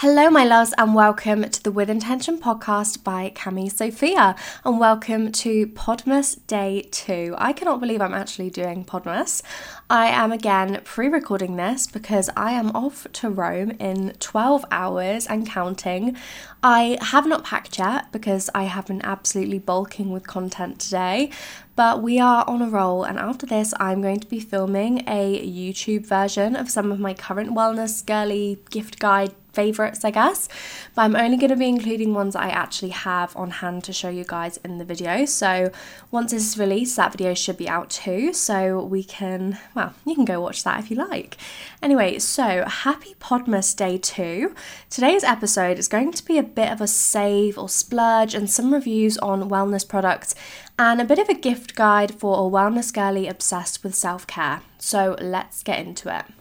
Hello, 0.00 0.28
my 0.28 0.44
loves, 0.44 0.74
and 0.76 0.94
welcome 0.94 1.48
to 1.48 1.62
the 1.62 1.70
With 1.70 1.88
Intention 1.88 2.36
podcast 2.36 3.02
by 3.02 3.32
Cami 3.34 3.72
Sophia, 3.72 4.36
and 4.62 4.78
welcome 4.78 5.32
to 5.32 5.68
Podmas 5.68 6.38
Day 6.46 6.86
2. 6.90 7.34
I 7.38 7.54
cannot 7.54 7.80
believe 7.80 8.02
I'm 8.02 8.12
actually 8.12 8.50
doing 8.50 8.84
Podmas. 8.84 9.40
I 9.88 10.08
am 10.08 10.32
again 10.32 10.82
pre 10.84 11.08
recording 11.08 11.56
this 11.56 11.86
because 11.86 12.28
I 12.36 12.52
am 12.52 12.76
off 12.76 13.06
to 13.14 13.30
Rome 13.30 13.70
in 13.80 14.12
12 14.20 14.66
hours 14.70 15.26
and 15.26 15.46
counting. 15.46 16.14
I 16.62 16.98
have 17.00 17.26
not 17.26 17.44
packed 17.44 17.78
yet 17.78 18.12
because 18.12 18.50
I 18.54 18.64
have 18.64 18.88
been 18.88 19.00
absolutely 19.02 19.60
bulking 19.60 20.10
with 20.10 20.26
content 20.26 20.78
today, 20.78 21.30
but 21.74 22.02
we 22.02 22.20
are 22.20 22.44
on 22.46 22.60
a 22.60 22.68
roll. 22.68 23.02
And 23.02 23.18
after 23.18 23.46
this, 23.46 23.72
I'm 23.80 24.02
going 24.02 24.20
to 24.20 24.26
be 24.26 24.40
filming 24.40 25.04
a 25.08 25.40
YouTube 25.42 26.04
version 26.04 26.54
of 26.54 26.68
some 26.70 26.92
of 26.92 27.00
my 27.00 27.14
current 27.14 27.52
wellness 27.52 28.04
girly 28.04 28.58
gift 28.68 28.98
guide 28.98 29.34
favorites, 29.56 30.04
I 30.04 30.10
guess. 30.10 30.48
But 30.94 31.02
I'm 31.02 31.16
only 31.16 31.36
going 31.36 31.50
to 31.50 31.56
be 31.56 31.68
including 31.68 32.14
ones 32.14 32.36
I 32.36 32.48
actually 32.50 32.90
have 32.90 33.34
on 33.36 33.50
hand 33.50 33.82
to 33.84 33.92
show 33.92 34.10
you 34.10 34.24
guys 34.24 34.58
in 34.58 34.78
the 34.78 34.84
video. 34.84 35.24
So 35.24 35.72
once 36.10 36.30
this 36.30 36.46
is 36.46 36.58
released, 36.58 36.96
that 36.96 37.12
video 37.12 37.34
should 37.34 37.56
be 37.56 37.68
out 37.68 37.90
too. 37.90 38.32
So 38.32 38.84
we 38.84 39.02
can, 39.02 39.58
well, 39.74 39.94
you 40.04 40.14
can 40.14 40.24
go 40.24 40.40
watch 40.40 40.62
that 40.64 40.78
if 40.78 40.90
you 40.90 40.96
like. 40.96 41.36
Anyway, 41.82 42.18
so 42.18 42.64
happy 42.66 43.14
Podmas 43.18 43.74
Day 43.74 43.98
2. 43.98 44.54
Today's 44.90 45.24
episode 45.24 45.78
is 45.78 45.88
going 45.88 46.12
to 46.12 46.24
be 46.24 46.38
a 46.38 46.42
bit 46.42 46.70
of 46.70 46.80
a 46.80 46.86
save 46.86 47.58
or 47.58 47.68
splurge 47.68 48.34
and 48.34 48.50
some 48.50 48.72
reviews 48.72 49.16
on 49.18 49.48
wellness 49.48 49.88
products 49.88 50.34
and 50.78 51.00
a 51.00 51.04
bit 51.04 51.18
of 51.18 51.28
a 51.28 51.34
gift 51.34 51.74
guide 51.74 52.14
for 52.14 52.34
a 52.34 52.50
wellness 52.50 52.92
girly 52.92 53.26
obsessed 53.26 53.82
with 53.82 53.94
self 53.94 54.26
care. 54.26 54.60
So 54.78 55.16
let's 55.20 55.62
get 55.62 55.80
into 55.80 56.14
it. 56.14 56.35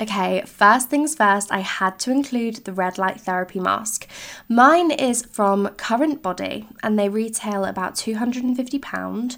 Okay, 0.00 0.42
first 0.46 0.88
things 0.88 1.14
first, 1.14 1.52
I 1.52 1.60
had 1.60 1.98
to 2.00 2.10
include 2.10 2.64
the 2.64 2.72
red 2.72 2.96
light 2.96 3.20
therapy 3.20 3.60
mask. 3.60 4.08
Mine 4.48 4.90
is 4.90 5.26
from 5.26 5.68
Current 5.76 6.22
Body 6.22 6.66
and 6.82 6.98
they 6.98 7.10
retail 7.10 7.66
about 7.66 7.96
£250. 7.96 9.36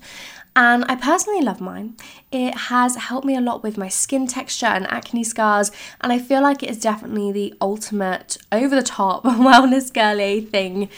And 0.54 0.84
I 0.86 0.96
personally 0.96 1.42
love 1.42 1.60
mine. 1.60 1.96
It 2.30 2.54
has 2.54 2.94
helped 2.94 3.26
me 3.26 3.34
a 3.34 3.40
lot 3.40 3.62
with 3.62 3.78
my 3.78 3.88
skin 3.88 4.26
texture 4.26 4.66
and 4.66 4.86
acne 4.86 5.24
scars, 5.24 5.72
and 6.02 6.12
I 6.12 6.18
feel 6.18 6.42
like 6.42 6.62
it 6.62 6.68
is 6.68 6.78
definitely 6.78 7.32
the 7.32 7.54
ultimate 7.60 8.36
over 8.52 8.76
the 8.76 8.82
top 8.82 9.24
wellness 9.24 9.92
girly 9.92 10.42
thing 10.42 10.90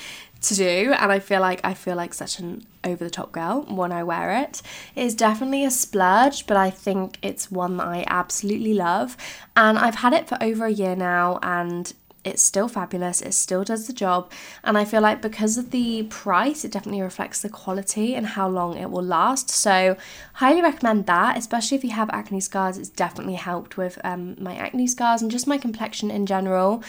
to 0.49 0.55
do 0.55 0.95
and 0.99 1.13
I 1.13 1.19
feel 1.19 1.41
like 1.41 1.61
I 1.65 1.75
feel 1.75 1.97
like 1.97 2.15
such 2.15 2.39
an 2.39 2.67
over 2.85 3.03
the 3.03 3.11
top 3.11 3.33
girl 3.33 3.63
when 3.63 3.93
I 3.93 4.03
wear 4.03 4.43
it. 4.43 4.63
It 4.95 5.05
is 5.05 5.15
definitely 5.15 5.65
a 5.65 5.71
splurge, 5.71 6.47
but 6.47 6.57
I 6.57 6.71
think 6.71 7.19
it's 7.23 7.51
one 7.51 7.79
that 7.79 7.87
I 7.87 8.05
absolutely 8.07 8.75
love. 8.75 9.17
And 9.57 9.79
I've 9.79 9.97
had 9.97 10.13
it 10.13 10.29
for 10.29 10.37
over 10.43 10.67
a 10.67 10.73
year 10.73 10.95
now 10.95 11.39
and 11.43 11.93
it's 12.25 12.43
still 12.43 12.69
fabulous, 12.69 13.21
it 13.21 13.35
still 13.35 13.65
does 13.65 13.87
the 13.87 13.93
job, 13.93 14.31
and 14.63 14.77
I 14.79 14.85
feel 14.85 15.01
like 15.01 15.21
because 15.23 15.59
of 15.59 15.71
the 15.71 16.05
price, 16.05 16.65
it 16.65 16.73
definitely 16.73 17.03
reflects 17.03 17.43
the 17.43 17.49
quality 17.49 18.15
and 18.15 18.27
how 18.27 18.49
long 18.49 18.77
it 18.77 18.91
will 18.91 19.03
last. 19.03 19.51
So, 19.51 19.97
highly 20.35 20.63
recommend 20.63 21.07
that, 21.07 21.37
especially 21.37 21.77
if 21.77 21.85
you 21.85 21.91
have 21.91 22.11
acne 22.11 22.41
scars. 22.41 22.79
It's 22.79 22.89
definitely 22.89 23.35
helped 23.35 23.77
with 23.77 23.99
um, 24.05 24.37
my 24.39 24.57
acne 24.57 24.87
scars 24.87 25.23
and 25.23 25.31
just 25.31 25.47
my 25.47 25.59
complexion 25.59 26.11
in 26.11 26.27
general. 26.27 26.83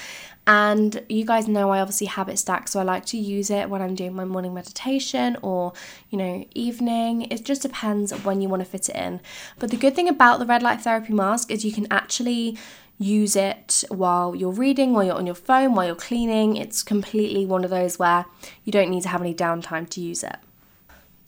And 0.48 1.04
you 1.10 1.26
guys 1.26 1.48
know 1.48 1.72
I 1.72 1.80
obviously 1.80 2.06
habit 2.06 2.38
stack, 2.38 2.68
so 2.68 2.80
I 2.80 2.84
like 2.84 3.06
to 3.08 3.18
use 3.18 3.50
it 3.50 3.70
when 3.70 3.82
I'm 3.82 3.96
doing 3.96 4.14
my 4.14 4.26
morning 4.26 4.54
meditation 4.54 5.38
or, 5.42 5.74
you 6.12 6.20
know, 6.20 6.46
evening. 6.54 7.24
It 7.24 7.44
just 7.44 7.64
depends 7.64 8.12
when 8.24 8.42
you 8.42 8.50
want 8.50 8.62
to 8.62 8.70
fit 8.70 8.90
it 8.90 8.96
in. 8.96 9.22
But 9.58 9.72
the 9.72 9.78
good 9.78 9.96
thing 9.96 10.08
about 10.08 10.38
the 10.38 10.46
red 10.46 10.62
light 10.62 10.82
therapy 10.82 11.14
mask 11.14 11.50
is 11.50 11.66
you 11.66 11.72
can 11.72 11.88
actually 11.90 12.60
use 12.98 13.36
it 13.36 13.84
while 13.90 14.36
you're 14.36 14.52
reading, 14.52 14.94
while 14.94 15.04
you're 15.04 15.16
on 15.16 15.26
your 15.26 15.36
phone, 15.36 15.76
while 15.76 15.86
you're 15.86 15.96
cleaning. 15.96 16.56
It's 16.56 16.84
completely 16.84 17.46
one 17.46 17.64
of 17.64 17.70
those 17.70 18.00
where 18.00 18.26
you 18.64 18.72
don't 18.72 18.90
need 18.90 19.04
to 19.04 19.10
have 19.10 19.22
any 19.22 19.34
downtime 19.34 19.90
to 19.92 20.02
use 20.02 20.24
it. 20.24 20.38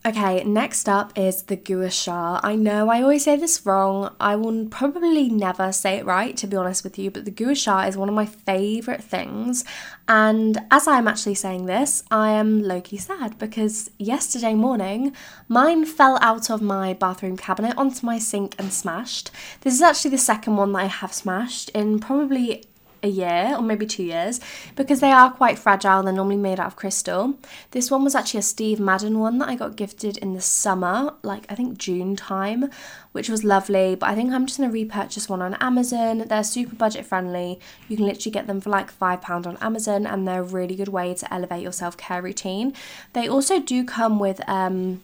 Okay, 0.08 0.42
next 0.46 0.88
up 0.88 1.12
is 1.18 1.44
the 1.44 1.58
gua 1.58 1.90
sha. 1.90 2.40
I 2.42 2.56
know 2.56 2.88
I 2.88 3.02
always 3.02 3.26
say 3.26 3.36
this 3.36 3.66
wrong. 3.66 4.16
I 4.22 4.38
will 4.38 4.68
probably 4.68 5.28
never 5.28 5.74
say 5.74 5.96
it 5.98 6.06
right, 6.06 6.38
to 6.38 6.48
be 6.48 6.56
honest 6.56 6.86
with 6.86 6.98
you, 6.98 7.12
but 7.12 7.26
the 7.26 7.32
gua 7.32 7.56
sha 7.56 7.82
is 7.82 7.98
one 7.98 8.08
of 8.08 8.16
my 8.16 8.26
favourite 8.26 9.04
things. 9.04 9.66
And 10.08 10.60
as 10.72 10.88
I'm 10.88 11.10
actually 11.10 11.36
saying 11.36 11.66
this, 11.66 12.06
I 12.10 12.30
am 12.30 12.64
low 12.64 12.80
key 12.80 12.96
sad 12.96 13.38
because 13.38 13.92
yesterday 14.00 14.54
morning 14.54 15.12
mine 15.50 15.86
fell 15.86 16.18
out 16.22 16.50
of 16.50 16.62
my 16.62 16.94
bathroom 16.94 17.36
cabinet 17.36 17.78
onto 17.78 18.06
my 18.06 18.18
sink 18.18 18.56
and 18.58 18.72
smashed. 18.72 19.30
This 19.60 19.74
is 19.74 19.82
actually 19.82 20.12
the 20.12 20.20
second 20.20 20.56
one 20.56 20.72
that 20.72 20.84
I 20.84 20.86
have 20.86 21.12
smashed 21.12 21.68
in 21.72 22.00
probably 22.00 22.64
a 23.08 23.12
year 23.12 23.56
or 23.56 23.62
maybe 23.62 23.86
two 23.86 24.04
years 24.04 24.40
because 24.76 25.00
they 25.00 25.12
are 25.12 25.32
quite 25.32 25.58
fragile. 25.58 26.04
They're 26.04 26.14
normally 26.14 26.38
made 26.38 26.60
out 26.60 26.68
of 26.68 26.76
crystal. 26.76 27.36
This 27.72 27.90
one 27.90 28.04
was 28.04 28.16
actually 28.16 28.40
a 28.40 28.44
Steve 28.44 28.80
Madden 28.80 29.20
one 29.20 29.40
that 29.40 29.50
I 29.50 29.56
got 29.56 29.76
gifted 29.76 30.18
in 30.18 30.34
the 30.34 30.42
summer, 30.42 31.14
like 31.24 31.46
I 31.50 31.56
think 31.56 31.78
June 31.78 32.16
time, 32.16 32.70
which 33.12 33.30
was 33.30 33.44
lovely. 33.44 33.96
But 33.96 34.10
I 34.10 34.16
think 34.16 34.32
I'm 34.32 34.46
just 34.46 34.60
going 34.60 34.70
to 34.70 34.74
repurchase 34.74 35.28
one 35.28 35.42
on 35.42 35.56
Amazon. 35.56 36.20
They're 36.28 36.44
super 36.44 36.76
budget 36.76 37.06
friendly. 37.06 37.60
You 37.88 37.98
can 37.98 38.06
literally 38.06 38.32
get 38.32 38.48
them 38.48 38.62
for 38.62 38.70
like 38.70 38.98
£5 38.98 39.48
on 39.48 39.58
Amazon 39.58 40.06
and 40.06 40.28
they're 40.28 40.42
a 40.42 40.44
really 40.44 40.76
good 40.76 40.90
way 40.90 41.14
to 41.14 41.34
elevate 41.34 41.64
your 41.64 41.72
self 41.72 41.98
care 41.98 42.22
routine. 42.22 42.74
They 43.14 43.28
also 43.28 43.60
do 43.60 43.84
come 43.84 44.20
with, 44.20 44.48
um, 44.48 45.02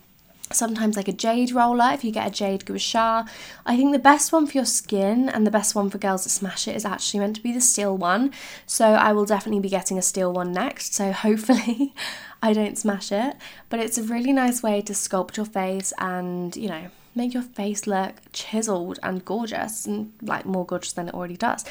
sometimes 0.51 0.95
like 0.95 1.07
a 1.07 1.13
jade 1.13 1.51
roller 1.51 1.91
if 1.93 2.03
you 2.03 2.11
get 2.11 2.27
a 2.27 2.31
jade 2.31 2.65
gua 2.65 2.79
sha. 2.79 3.25
I 3.65 3.75
think 3.75 3.91
the 3.91 3.99
best 3.99 4.31
one 4.31 4.45
for 4.47 4.53
your 4.53 4.65
skin 4.65 5.29
and 5.29 5.47
the 5.47 5.51
best 5.51 5.75
one 5.75 5.89
for 5.89 5.97
girls 5.97 6.23
that 6.23 6.29
smash 6.29 6.67
it 6.67 6.75
is 6.75 6.85
actually 6.85 7.21
meant 7.21 7.35
to 7.37 7.43
be 7.43 7.53
the 7.53 7.61
steel 7.61 7.97
one. 7.97 8.31
So 8.65 8.85
I 8.85 9.13
will 9.13 9.25
definitely 9.25 9.61
be 9.61 9.69
getting 9.69 9.97
a 9.97 10.01
steel 10.01 10.33
one 10.33 10.51
next. 10.51 10.93
So 10.93 11.11
hopefully 11.25 11.93
I 12.41 12.53
don't 12.53 12.77
smash 12.77 13.11
it. 13.11 13.35
But 13.69 13.79
it's 13.79 13.97
a 13.97 14.03
really 14.03 14.33
nice 14.33 14.61
way 14.61 14.81
to 14.81 14.93
sculpt 14.93 15.37
your 15.37 15.45
face 15.45 15.93
and, 15.97 16.55
you 16.55 16.69
know, 16.69 16.87
make 17.15 17.33
your 17.33 17.43
face 17.43 17.85
look 17.85 18.15
chiseled 18.31 18.99
and 19.03 19.23
gorgeous 19.23 19.85
and 19.85 20.11
like 20.21 20.45
more 20.45 20.65
gorgeous 20.65 20.93
than 20.93 21.07
it 21.07 21.13
already 21.13 21.37
does. 21.37 21.63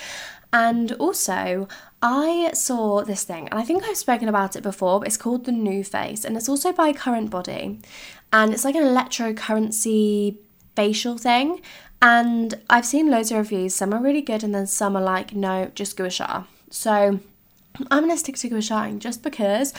And 0.53 0.93
also, 0.93 1.67
I 2.03 2.51
saw 2.53 3.03
this 3.05 3.25
thing, 3.25 3.49
and 3.49 3.59
I 3.59 3.63
think 3.63 3.85
I've 3.85 3.97
spoken 3.97 4.29
about 4.29 4.55
it 4.57 4.63
before, 4.63 4.99
but 5.01 5.09
it's 5.09 5.17
called 5.17 5.47
the 5.47 5.53
NuFace, 5.53 6.25
and 6.25 6.37
it's 6.37 6.49
also 6.49 6.73
by 6.73 6.93
Current 6.93 7.31
Body 7.31 7.81
and 8.33 8.53
it's 8.53 8.65
like 8.65 8.75
an 8.75 8.83
electrocurrency 8.83 10.37
facial 10.75 11.19
thing 11.19 11.61
And 12.03 12.55
I've 12.69 12.85
seen 12.85 13.11
loads 13.11 13.31
of 13.31 13.39
reviews, 13.39 13.77
some 13.77 13.95
are 13.95 14.03
really 14.03 14.23
good, 14.23 14.43
and 14.43 14.53
then 14.53 14.67
some 14.67 14.97
are 14.97 15.03
like, 15.03 15.35
no, 15.35 15.71
just 15.77 15.97
Gua 15.97 16.11
Sha. 16.11 16.43
So 16.69 17.21
I'm 17.91 18.03
gonna 18.03 18.19
stick 18.19 18.37
to 18.39 18.49
Gua 18.49 18.61
Sha 18.61 18.91
just 18.99 19.23
because 19.23 19.73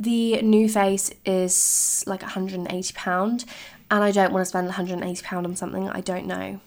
the 0.00 0.40
NuFace 0.42 1.12
is 1.26 2.02
like 2.06 2.22
£180 2.22 3.44
and 3.90 4.04
I 4.04 4.10
don't 4.10 4.32
want 4.32 4.40
to 4.40 4.46
spend 4.46 4.70
£180 4.70 5.32
on 5.32 5.54
something 5.54 5.88
I 5.88 6.00
don't 6.00 6.26
know 6.26 6.60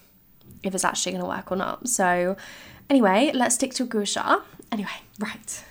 if 0.62 0.74
it's 0.74 0.84
actually 0.84 1.16
to 1.18 1.24
work 1.24 1.50
or 1.50 1.56
not. 1.56 1.88
So, 1.88 2.36
anyway, 2.90 3.30
let's 3.32 3.54
stick 3.54 3.72
to 3.74 3.86
Gua 3.86 4.04
Sha. 4.04 4.42
Anyway, 4.70 4.90
right. 5.18 5.64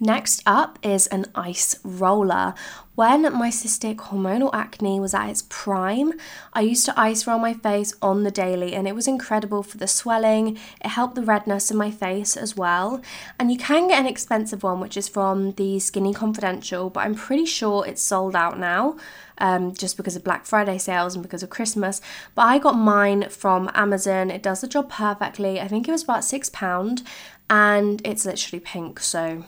Next 0.00 0.42
up 0.46 0.78
is 0.82 1.08
an 1.08 1.26
ice 1.34 1.76
roller. 1.82 2.54
When 2.94 3.22
my 3.32 3.50
cystic 3.50 3.96
hormonal 3.96 4.50
acne 4.52 5.00
was 5.00 5.12
at 5.12 5.28
its 5.28 5.44
prime, 5.48 6.12
I 6.52 6.60
used 6.60 6.84
to 6.86 7.00
ice 7.00 7.26
roll 7.26 7.40
my 7.40 7.52
face 7.52 7.94
on 8.00 8.22
the 8.22 8.30
daily 8.30 8.74
and 8.74 8.86
it 8.86 8.94
was 8.94 9.08
incredible 9.08 9.64
for 9.64 9.76
the 9.76 9.88
swelling. 9.88 10.56
It 10.84 10.88
helped 10.88 11.16
the 11.16 11.22
redness 11.22 11.70
in 11.72 11.76
my 11.76 11.90
face 11.90 12.36
as 12.36 12.56
well. 12.56 13.02
And 13.40 13.50
you 13.50 13.58
can 13.58 13.88
get 13.88 13.98
an 13.98 14.06
expensive 14.06 14.62
one, 14.62 14.78
which 14.78 14.96
is 14.96 15.08
from 15.08 15.52
the 15.52 15.80
Skinny 15.80 16.14
Confidential, 16.14 16.90
but 16.90 17.00
I'm 17.00 17.16
pretty 17.16 17.46
sure 17.46 17.84
it's 17.84 18.02
sold 18.02 18.36
out 18.36 18.58
now. 18.58 18.96
Um, 19.38 19.72
just 19.72 19.96
because 19.96 20.16
of 20.16 20.24
Black 20.24 20.46
Friday 20.46 20.78
sales 20.78 21.14
and 21.14 21.22
because 21.22 21.42
of 21.44 21.50
Christmas. 21.50 22.00
But 22.34 22.42
I 22.42 22.58
got 22.58 22.72
mine 22.72 23.28
from 23.28 23.70
Amazon. 23.72 24.30
It 24.30 24.42
does 24.42 24.60
the 24.60 24.66
job 24.68 24.90
perfectly. 24.90 25.60
I 25.60 25.68
think 25.68 25.86
it 25.86 25.92
was 25.92 26.02
about 26.02 26.20
£6 26.22 27.04
and 27.50 28.02
it's 28.04 28.24
literally 28.26 28.60
pink, 28.60 29.00
so 29.00 29.44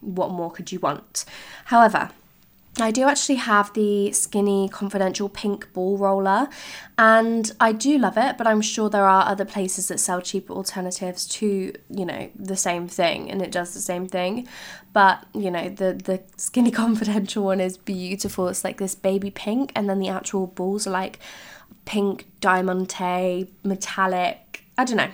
what 0.00 0.30
more 0.30 0.50
could 0.50 0.72
you 0.72 0.78
want? 0.78 1.24
However, 1.66 2.10
I 2.80 2.90
do 2.90 3.04
actually 3.04 3.36
have 3.36 3.72
the 3.74 4.12
Skinny 4.12 4.68
Confidential 4.68 5.28
Pink 5.28 5.72
Ball 5.72 5.96
Roller 5.96 6.48
and 6.98 7.52
I 7.60 7.70
do 7.70 7.98
love 7.98 8.16
it, 8.16 8.36
but 8.36 8.48
I'm 8.48 8.60
sure 8.60 8.90
there 8.90 9.06
are 9.06 9.26
other 9.26 9.44
places 9.44 9.88
that 9.88 10.00
sell 10.00 10.20
cheaper 10.20 10.52
alternatives 10.52 11.24
to, 11.26 11.72
you 11.88 12.04
know, 12.04 12.30
the 12.34 12.56
same 12.56 12.88
thing 12.88 13.30
and 13.30 13.40
it 13.40 13.52
does 13.52 13.74
the 13.74 13.80
same 13.80 14.08
thing. 14.08 14.48
But, 14.92 15.24
you 15.34 15.52
know, 15.52 15.68
the 15.68 15.92
the 15.92 16.22
Skinny 16.36 16.70
Confidential 16.82 17.44
one 17.44 17.60
is 17.60 17.78
beautiful. 17.78 18.48
It's 18.48 18.64
like 18.64 18.78
this 18.78 18.96
baby 18.96 19.30
pink 19.30 19.70
and 19.76 19.88
then 19.88 20.00
the 20.00 20.08
actual 20.08 20.48
balls 20.48 20.86
are 20.86 20.90
like 20.90 21.20
pink 21.84 22.26
diamante 22.40 23.52
metallic. 23.62 24.64
I 24.76 24.84
don't 24.84 24.96
know. 24.96 25.10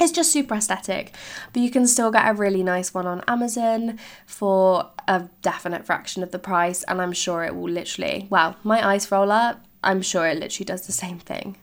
It's 0.00 0.12
just 0.12 0.32
super 0.32 0.54
aesthetic, 0.54 1.12
but 1.52 1.60
you 1.60 1.70
can 1.70 1.86
still 1.86 2.10
get 2.10 2.26
a 2.26 2.32
really 2.32 2.62
nice 2.62 2.94
one 2.94 3.06
on 3.06 3.22
Amazon 3.28 3.98
for 4.24 4.90
a 5.06 5.28
definite 5.42 5.84
fraction 5.84 6.22
of 6.22 6.30
the 6.30 6.38
price, 6.38 6.82
and 6.84 7.02
I'm 7.02 7.12
sure 7.12 7.44
it 7.44 7.54
will 7.54 7.70
literally, 7.70 8.26
well, 8.30 8.56
my 8.64 8.86
ice 8.94 9.12
roller, 9.12 9.58
I'm 9.84 10.00
sure 10.00 10.26
it 10.26 10.38
literally 10.38 10.64
does 10.64 10.86
the 10.86 10.92
same 10.92 11.18
thing. 11.18 11.56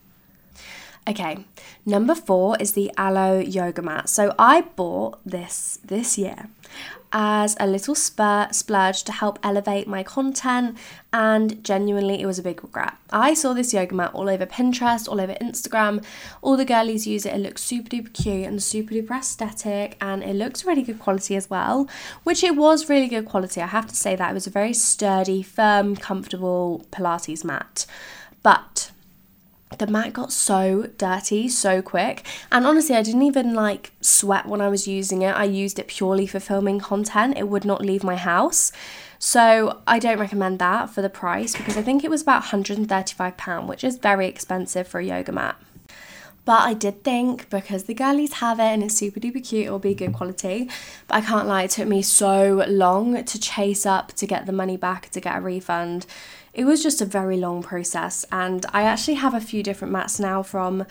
Okay, 1.09 1.45
number 1.85 2.13
four 2.13 2.57
is 2.59 2.73
the 2.73 2.91
Alo 2.97 3.39
Yoga 3.39 3.81
Mat. 3.81 4.09
So 4.09 4.35
I 4.37 4.61
bought 4.61 5.19
this 5.25 5.79
this 5.83 6.17
year 6.17 6.49
as 7.11 7.55
a 7.59 7.67
little 7.67 7.95
spur, 7.95 8.47
splurge 8.51 9.03
to 9.03 9.11
help 9.11 9.39
elevate 9.43 9.87
my 9.87 10.03
content, 10.03 10.77
and 11.13 11.63
genuinely, 11.63 12.21
it 12.21 12.25
was 12.25 12.37
a 12.37 12.43
big 12.43 12.63
regret. 12.63 12.93
I 13.11 13.33
saw 13.33 13.53
this 13.53 13.73
yoga 13.73 13.95
mat 13.95 14.11
all 14.13 14.29
over 14.29 14.45
Pinterest, 14.45 15.07
all 15.07 15.21
over 15.21 15.33
Instagram. 15.35 16.03
All 16.41 16.57
the 16.57 16.65
girlies 16.65 17.07
use 17.07 17.25
it. 17.25 17.33
It 17.33 17.39
looks 17.39 17.63
super 17.63 17.89
duper 17.89 18.13
cute 18.13 18.47
and 18.47 18.61
super 18.61 18.93
duper 18.93 19.17
aesthetic, 19.17 19.97
and 20.01 20.23
it 20.23 20.35
looks 20.35 20.65
really 20.65 20.83
good 20.83 20.99
quality 20.99 21.35
as 21.35 21.49
well, 21.49 21.87
which 22.23 22.43
it 22.43 22.55
was 22.55 22.89
really 22.89 23.07
good 23.07 23.25
quality. 23.25 23.61
I 23.61 23.67
have 23.67 23.87
to 23.87 23.95
say 23.95 24.15
that 24.15 24.31
it 24.31 24.33
was 24.33 24.47
a 24.47 24.51
very 24.51 24.73
sturdy, 24.73 25.43
firm, 25.43 25.95
comfortable 25.95 26.85
Pilates 26.91 27.43
mat. 27.43 27.85
But 28.43 28.86
the 29.77 29.87
mat 29.87 30.13
got 30.13 30.31
so 30.31 30.89
dirty 30.97 31.47
so 31.47 31.81
quick. 31.81 32.25
And 32.51 32.65
honestly 32.65 32.95
i 32.95 33.01
didn't 33.01 33.23
even 33.23 33.53
like 33.53 33.91
sweat 34.01 34.47
when 34.47 34.61
i 34.61 34.69
was 34.69 34.87
using 34.87 35.21
it. 35.21 35.35
I 35.35 35.43
used 35.43 35.79
it 35.79 35.87
purely 35.87 36.27
for 36.27 36.39
filming 36.39 36.79
content. 36.79 37.37
It 37.37 37.49
would 37.49 37.65
not 37.65 37.81
leave 37.81 38.03
my 38.03 38.15
house. 38.15 38.71
So 39.19 39.81
i 39.85 39.99
don't 39.99 40.19
recommend 40.19 40.59
that 40.59 40.89
for 40.89 41.01
the 41.01 41.09
price 41.09 41.55
because 41.55 41.77
i 41.77 41.81
think 41.81 42.03
it 42.03 42.09
was 42.09 42.21
about 42.21 42.43
135 42.43 43.37
pound 43.37 43.67
which 43.67 43.83
is 43.83 43.97
very 43.97 44.27
expensive 44.27 44.87
for 44.87 44.99
a 44.99 45.05
yoga 45.05 45.31
mat. 45.31 45.57
But 46.47 46.61
I 46.61 46.75
did 46.75 47.03
think 47.03 47.49
because 47.49 47.83
the 47.83 47.93
girlies 47.93 48.35
have 48.35 48.57
it 48.59 48.71
and 48.71 48.81
it's 48.81 48.95
super 48.95 49.19
duper 49.19 49.45
cute, 49.45 49.65
it'll 49.65 49.79
be 49.79 49.93
good 49.93 50.13
quality. 50.13 50.69
But 51.09 51.15
I 51.15 51.19
can't 51.21 51.45
lie, 51.45 51.63
it 51.63 51.71
took 51.71 51.89
me 51.89 52.01
so 52.01 52.63
long 52.69 53.21
to 53.21 53.37
chase 53.37 53.85
up 53.85 54.13
to 54.13 54.25
get 54.25 54.45
the 54.45 54.53
money 54.53 54.77
back, 54.77 55.09
to 55.09 55.19
get 55.19 55.37
a 55.37 55.41
refund 55.41 56.05
it 56.57 56.65
was 56.65 56.81
just 56.83 57.01
a 57.01 57.05
very 57.05 57.37
long 57.37 57.61
process. 57.61 58.25
And 58.31 58.65
I 58.73 58.81
actually 58.83 59.13
have 59.13 59.35
a 59.35 59.39
few 59.39 59.61
different 59.63 59.93
mats 59.93 60.19
now 60.19 60.41
from 60.41 60.85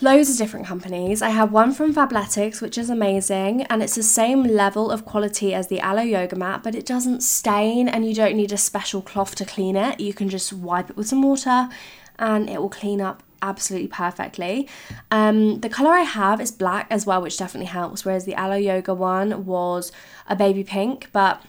loads 0.00 0.30
of 0.30 0.38
different 0.38 0.66
companies. 0.66 1.20
I 1.20 1.28
have 1.28 1.52
one 1.52 1.72
from 1.72 1.94
Fabletics, 1.94 2.62
which 2.62 2.78
is 2.78 2.88
amazing, 2.88 3.64
and 3.64 3.82
it's 3.82 3.94
the 3.94 4.02
same 4.02 4.42
level 4.42 4.90
of 4.90 5.04
quality 5.04 5.52
as 5.52 5.68
the 5.68 5.80
Alo 5.80 6.00
Yoga 6.00 6.34
mat, 6.34 6.62
but 6.62 6.74
it 6.74 6.86
doesn't 6.86 7.22
stain 7.22 7.88
and 7.88 8.08
you 8.08 8.14
don't 8.14 8.34
need 8.34 8.52
a 8.52 8.56
special 8.56 9.02
cloth 9.02 9.34
to 9.34 9.44
clean 9.44 9.76
it. 9.76 10.00
You 10.00 10.14
can 10.14 10.30
just 10.30 10.50
wipe 10.50 10.88
it 10.88 10.96
with 10.96 11.08
some 11.08 11.20
water 11.20 11.68
and 12.18 12.48
it 12.48 12.60
will 12.60 12.70
clean 12.70 13.02
up 13.02 13.22
absolutely 13.42 13.88
perfectly. 13.88 14.66
Um, 15.10 15.60
the 15.60 15.68
colour 15.68 15.92
I 15.92 16.02
have 16.02 16.40
is 16.40 16.50
black 16.50 16.86
as 16.90 17.04
well, 17.04 17.20
which 17.20 17.36
definitely 17.36 17.66
helps, 17.66 18.04
whereas 18.04 18.24
the 18.24 18.34
Alo 18.34 18.56
Yoga 18.56 18.94
one 18.94 19.44
was 19.44 19.92
a 20.26 20.36
baby 20.36 20.64
pink, 20.64 21.08
but 21.12 21.42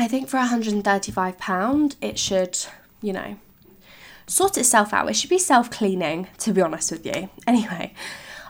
I 0.00 0.08
think 0.08 0.28
for 0.28 0.38
£135, 0.38 1.96
it 2.00 2.18
should, 2.18 2.58
you 3.02 3.12
know, 3.12 3.36
sort 4.26 4.56
itself 4.56 4.94
out. 4.94 5.08
It 5.10 5.14
should 5.14 5.30
be 5.30 5.38
self 5.38 5.70
cleaning, 5.70 6.28
to 6.38 6.52
be 6.52 6.62
honest 6.62 6.90
with 6.90 7.04
you. 7.04 7.28
Anyway, 7.46 7.92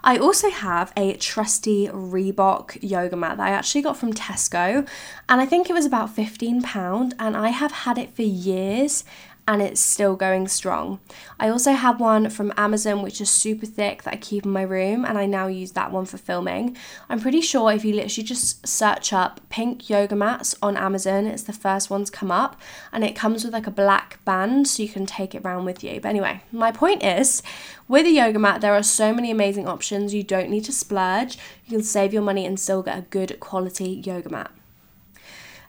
I 0.04 0.16
also 0.16 0.50
have 0.50 0.92
a 0.96 1.14
trusty 1.14 1.88
Reebok 1.88 2.78
yoga 2.82 3.16
mat 3.16 3.36
that 3.38 3.46
I 3.46 3.50
actually 3.50 3.82
got 3.82 3.96
from 3.96 4.12
Tesco, 4.12 4.86
and 5.28 5.40
I 5.40 5.46
think 5.46 5.68
it 5.68 5.72
was 5.72 5.86
about 5.86 6.14
£15, 6.14 7.12
and 7.18 7.36
I 7.36 7.48
have 7.48 7.72
had 7.72 7.98
it 7.98 8.14
for 8.14 8.22
years 8.22 9.04
and 9.46 9.60
it's 9.60 9.80
still 9.80 10.16
going 10.16 10.48
strong. 10.48 11.00
I 11.38 11.48
also 11.48 11.72
have 11.72 12.00
one 12.00 12.30
from 12.30 12.52
Amazon 12.56 13.02
which 13.02 13.20
is 13.20 13.28
super 13.30 13.66
thick 13.66 14.02
that 14.04 14.14
I 14.14 14.16
keep 14.16 14.44
in 14.44 14.52
my 14.52 14.62
room 14.62 15.04
and 15.04 15.18
I 15.18 15.26
now 15.26 15.46
use 15.46 15.72
that 15.72 15.90
one 15.90 16.04
for 16.04 16.18
filming. 16.18 16.76
I'm 17.08 17.20
pretty 17.20 17.40
sure 17.40 17.72
if 17.72 17.84
you 17.84 17.94
literally 17.94 18.26
just 18.26 18.66
search 18.66 19.12
up 19.12 19.40
pink 19.48 19.90
yoga 19.90 20.14
mats 20.14 20.54
on 20.62 20.76
Amazon, 20.76 21.26
it's 21.26 21.42
the 21.42 21.52
first 21.52 21.90
one 21.90 22.04
to 22.04 22.12
come 22.12 22.30
up 22.30 22.60
and 22.92 23.02
it 23.02 23.16
comes 23.16 23.44
with 23.44 23.52
like 23.52 23.66
a 23.66 23.72
black 23.72 24.24
band 24.24 24.68
so 24.68 24.82
you 24.82 24.88
can 24.88 25.06
take 25.06 25.34
it 25.34 25.44
around 25.44 25.64
with 25.64 25.82
you. 25.82 26.00
But 26.00 26.08
anyway, 26.10 26.42
my 26.52 26.70
point 26.70 27.02
is 27.02 27.42
with 27.88 28.06
a 28.06 28.10
yoga 28.10 28.38
mat, 28.38 28.60
there 28.60 28.74
are 28.74 28.82
so 28.82 29.12
many 29.12 29.30
amazing 29.30 29.66
options. 29.66 30.14
You 30.14 30.22
don't 30.22 30.50
need 30.50 30.64
to 30.64 30.72
splurge. 30.72 31.38
You 31.66 31.76
can 31.76 31.82
save 31.82 32.12
your 32.12 32.22
money 32.22 32.46
and 32.46 32.58
still 32.58 32.82
get 32.82 32.98
a 32.98 33.02
good 33.02 33.40
quality 33.40 34.02
yoga 34.04 34.28
mat. 34.28 34.50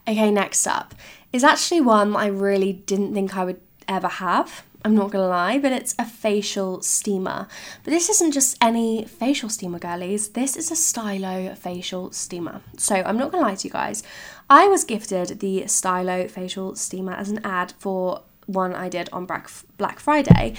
Okay, 0.06 0.30
next 0.30 0.66
up 0.66 0.94
is 1.32 1.44
actually 1.44 1.80
one 1.80 2.14
I 2.16 2.26
really 2.26 2.72
didn't 2.72 3.14
think 3.14 3.36
I 3.36 3.44
would 3.44 3.60
ever 3.88 4.08
have. 4.08 4.64
I'm 4.84 4.94
not 4.94 5.10
gonna 5.10 5.28
lie, 5.28 5.58
but 5.58 5.72
it's 5.72 5.94
a 5.98 6.04
facial 6.04 6.82
steamer. 6.82 7.46
But 7.84 7.92
this 7.92 8.08
isn't 8.08 8.32
just 8.32 8.56
any 8.60 9.04
facial 9.04 9.48
steamer, 9.48 9.78
girlies. 9.78 10.30
This 10.30 10.56
is 10.56 10.70
a 10.70 10.76
Stylo 10.76 11.54
facial 11.54 12.10
steamer. 12.10 12.62
So 12.76 12.96
I'm 12.96 13.16
not 13.16 13.30
gonna 13.30 13.44
lie 13.44 13.54
to 13.54 13.68
you 13.68 13.72
guys. 13.72 14.02
I 14.50 14.66
was 14.66 14.84
gifted 14.84 15.38
the 15.38 15.66
Stylo 15.68 16.26
facial 16.26 16.74
steamer 16.74 17.12
as 17.12 17.30
an 17.30 17.40
ad 17.44 17.74
for 17.78 18.22
one 18.52 18.74
I 18.74 18.88
did 18.88 19.08
on 19.12 19.26
Black 19.26 19.98
Friday. 19.98 20.54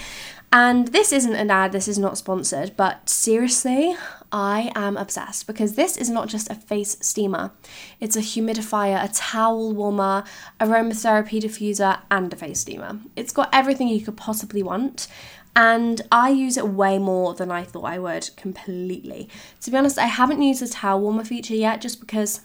And 0.52 0.88
this 0.88 1.12
isn't 1.12 1.34
an 1.34 1.50
ad, 1.50 1.72
this 1.72 1.88
is 1.88 1.98
not 1.98 2.16
sponsored, 2.16 2.76
but 2.76 3.08
seriously, 3.08 3.96
I 4.30 4.70
am 4.76 4.96
obsessed 4.96 5.48
because 5.48 5.74
this 5.74 5.96
is 5.96 6.08
not 6.08 6.28
just 6.28 6.48
a 6.48 6.54
face 6.54 6.96
steamer, 7.00 7.50
it's 7.98 8.14
a 8.14 8.20
humidifier, 8.20 9.02
a 9.02 9.12
towel 9.12 9.72
warmer, 9.72 10.22
aromatherapy 10.60 11.40
diffuser, 11.40 11.98
and 12.08 12.32
a 12.32 12.36
face 12.36 12.60
steamer. 12.60 13.00
It's 13.16 13.32
got 13.32 13.48
everything 13.52 13.88
you 13.88 14.00
could 14.00 14.16
possibly 14.16 14.62
want. 14.62 15.08
And 15.56 16.02
I 16.10 16.30
use 16.30 16.56
it 16.56 16.68
way 16.68 16.98
more 16.98 17.34
than 17.34 17.50
I 17.50 17.62
thought 17.62 17.84
I 17.84 17.98
would 17.98 18.30
completely. 18.36 19.28
To 19.62 19.70
be 19.70 19.76
honest, 19.76 19.98
I 19.98 20.06
haven't 20.06 20.42
used 20.42 20.62
the 20.62 20.68
towel 20.68 21.00
warmer 21.00 21.24
feature 21.24 21.54
yet 21.54 21.80
just 21.80 22.00
because 22.00 22.40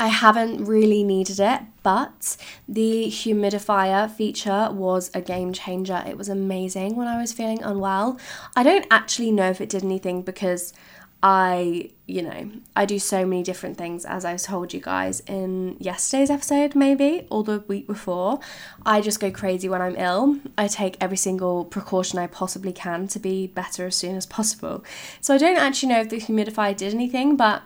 I 0.00 0.08
haven't 0.08 0.64
really 0.64 1.02
needed 1.02 1.40
it, 1.40 1.60
but 1.82 2.36
the 2.68 3.06
humidifier 3.06 4.08
feature 4.08 4.68
was 4.70 5.10
a 5.12 5.20
game 5.20 5.52
changer. 5.52 6.04
It 6.06 6.16
was 6.16 6.28
amazing 6.28 6.94
when 6.94 7.08
I 7.08 7.20
was 7.20 7.32
feeling 7.32 7.62
unwell. 7.62 8.18
I 8.54 8.62
don't 8.62 8.86
actually 8.92 9.32
know 9.32 9.50
if 9.50 9.60
it 9.60 9.68
did 9.68 9.82
anything 9.82 10.22
because 10.22 10.72
I, 11.20 11.90
you 12.06 12.22
know, 12.22 12.50
I 12.76 12.84
do 12.84 13.00
so 13.00 13.26
many 13.26 13.42
different 13.42 13.76
things 13.76 14.04
as 14.04 14.24
I 14.24 14.36
told 14.36 14.72
you 14.72 14.80
guys 14.80 15.20
in 15.26 15.76
yesterday's 15.80 16.30
episode, 16.30 16.76
maybe, 16.76 17.26
or 17.28 17.42
the 17.42 17.64
week 17.66 17.88
before. 17.88 18.38
I 18.86 19.00
just 19.00 19.18
go 19.18 19.30
crazy 19.30 19.68
when 19.68 19.82
I'm 19.82 19.96
ill. 19.96 20.38
I 20.56 20.68
take 20.68 20.96
every 21.00 21.16
single 21.16 21.64
precaution 21.64 22.20
I 22.20 22.28
possibly 22.28 22.72
can 22.72 23.08
to 23.08 23.18
be 23.18 23.48
better 23.48 23.86
as 23.86 23.96
soon 23.96 24.14
as 24.14 24.26
possible. 24.26 24.84
So 25.20 25.34
I 25.34 25.38
don't 25.38 25.56
actually 25.56 25.88
know 25.88 26.00
if 26.00 26.08
the 26.08 26.20
humidifier 26.20 26.76
did 26.76 26.94
anything, 26.94 27.36
but 27.36 27.62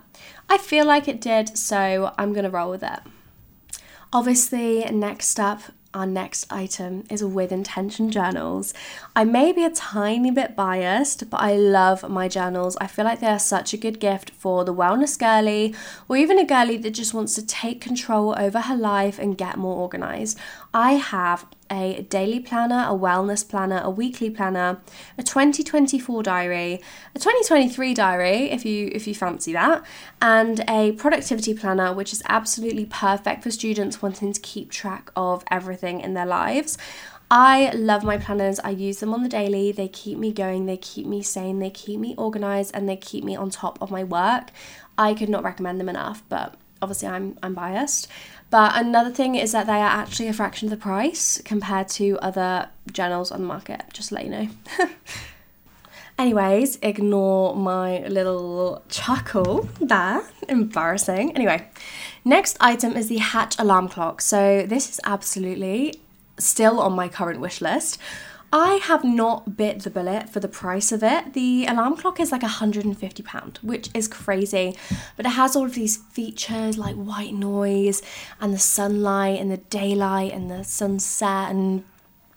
I 0.49 0.57
feel 0.57 0.87
like 0.87 1.07
it 1.07 1.21
did, 1.21 1.59
so 1.59 2.15
I'm 2.17 2.33
gonna 2.33 2.51
roll 2.51 2.71
with 2.71 2.83
it. 2.83 3.01
Obviously, 4.15 4.85
next 4.87 5.39
up, 5.39 5.61
our 5.95 6.07
next 6.07 6.51
item 6.51 7.05
is 7.11 7.25
with 7.25 7.53
intention 7.53 8.11
journals. 8.11 8.73
I 9.15 9.25
may 9.25 9.53
be 9.53 9.65
a 9.65 9.71
tiny 9.71 10.31
bit 10.31 10.57
biased, 10.57 11.29
but 11.31 11.41
I 11.41 11.55
love 11.55 12.09
my 12.09 12.29
journals. 12.29 12.77
I 12.81 12.87
feel 12.87 13.05
like 13.05 13.21
they 13.21 13.27
are 13.27 13.39
such 13.39 13.73
a 13.73 13.77
good 13.77 14.01
gift 14.01 14.31
for 14.31 14.65
the 14.65 14.75
wellness 14.75 15.19
girly 15.19 15.75
or 16.09 16.17
even 16.17 16.39
a 16.39 16.45
girly 16.45 16.77
that 16.79 16.93
just 16.93 17.15
wants 17.15 17.35
to 17.35 17.47
take 17.47 17.81
control 17.81 18.35
over 18.39 18.61
her 18.61 18.77
life 18.77 19.19
and 19.19 19.39
get 19.39 19.57
more 19.57 19.77
organized. 19.77 20.39
I 20.73 20.93
have 20.93 21.47
a 21.73 22.03
daily 22.03 22.39
planner, 22.39 22.85
a 22.87 22.97
wellness 22.97 23.49
planner, 23.49 23.81
a 23.83 23.91
weekly 23.91 24.29
planner, 24.29 24.81
a 25.17 25.23
2024 25.23 26.23
diary, 26.23 26.75
a 27.15 27.19
2023 27.19 27.95
diary 27.95 28.51
if 28.51 28.65
you 28.65 28.91
if 28.93 29.07
you 29.09 29.15
fancy 29.15 29.55
that, 29.55 29.83
and 30.21 30.63
a 30.69 30.93
productivity 30.93 31.55
planner 31.55 31.93
which 31.93 32.13
is 32.13 32.23
absolutely 32.29 32.85
perfect 32.85 33.43
for 33.43 33.51
students 33.51 34.03
wanting 34.03 34.33
to 34.33 34.41
keep 34.41 34.71
track 34.71 35.11
of 35.17 35.43
everything 35.51 36.01
in 36.01 36.15
their 36.15 36.27
lives. 36.27 36.77
I 37.31 37.71
love 37.71 38.05
my 38.05 38.19
planners. 38.19 38.61
I 38.61 38.71
use 38.71 39.01
them 39.01 39.15
on 39.15 39.23
the 39.23 39.29
daily. 39.29 39.73
They 39.73 39.89
keep 39.89 40.19
me 40.19 40.33
going, 40.33 40.67
they 40.67 40.77
keep 40.77 41.07
me 41.07 41.23
sane, 41.23 41.61
they 41.61 41.71
keep 41.71 41.99
me 41.99 42.15
organized 42.19 42.73
and 42.75 42.87
they 42.87 42.97
keep 42.97 43.25
me 43.25 43.35
on 43.35 43.49
top 43.49 43.81
of 43.81 43.91
my 43.91 44.05
work. 44.05 44.51
I 44.99 45.15
could 45.15 45.31
not 45.31 45.43
recommend 45.43 45.81
them 45.81 45.89
enough, 45.89 46.23
but 46.29 46.57
obviously 46.83 47.09
I'm 47.09 47.39
I'm 47.43 47.55
biased. 47.55 48.09
But 48.53 48.77
another 48.77 49.11
thing 49.11 49.35
is 49.35 49.53
that 49.53 49.67
they 49.67 49.81
are 49.81 49.97
actually 50.03 50.29
a 50.29 50.35
fraction 50.35 50.67
of 50.67 50.71
the 50.73 50.77
price 50.77 51.41
compared 51.43 51.89
to 51.97 52.19
other 52.21 52.69
journals 52.93 53.33
on 53.33 53.41
the 53.41 53.47
market, 53.47 53.83
just 53.95 54.11
to 54.11 54.17
let 54.17 54.25
you 54.25 54.31
know. 54.31 54.49
Anyways, 56.19 56.79
ignore 56.83 57.57
my 57.57 58.07
little 58.09 58.83
chuckle 58.91 59.71
there. 59.81 60.23
Embarrassing. 60.51 61.35
Anyway, 61.35 61.67
next 62.27 62.59
item 62.61 62.95
is 62.95 63.09
the 63.09 63.17
Hatch 63.17 63.59
alarm 63.59 63.89
clock. 63.89 64.21
So, 64.21 64.67
this 64.67 64.91
is 64.91 65.01
absolutely 65.03 66.03
still 66.39 66.79
on 66.79 66.93
my 66.93 67.09
current 67.09 67.41
wish 67.41 67.63
list. 67.63 67.97
I 68.55 68.75
have 68.83 69.03
not 69.03 69.57
bit 69.57 69.81
the 69.81 69.89
bullet 69.89 70.29
for 70.29 70.39
the 70.39 70.49
price 70.49 70.93
of 70.93 71.03
it. 71.03 71.33
The 71.33 71.65
alarm 71.67 71.97
clock 71.97 72.21
is 72.21 72.31
like 72.31 72.43
£150, 72.43 73.63
which 73.63 73.89
is 73.95 74.09
crazy, 74.09 74.77
but 75.17 75.25
it 75.25 75.31
has 75.31 75.57
all 75.57 75.65
of 75.65 75.75
these 75.75 75.97
features 75.97 76.77
like 76.77 76.95
white 76.95 77.33
noise 77.33 78.03
and 78.41 78.53
the 78.53 78.59
sunlight 78.59 79.41
and 79.41 79.51
the 79.51 79.57
daylight 79.57 80.33
and 80.33 80.51
the 80.51 80.65
sunset 80.65 81.51
and 81.51 81.85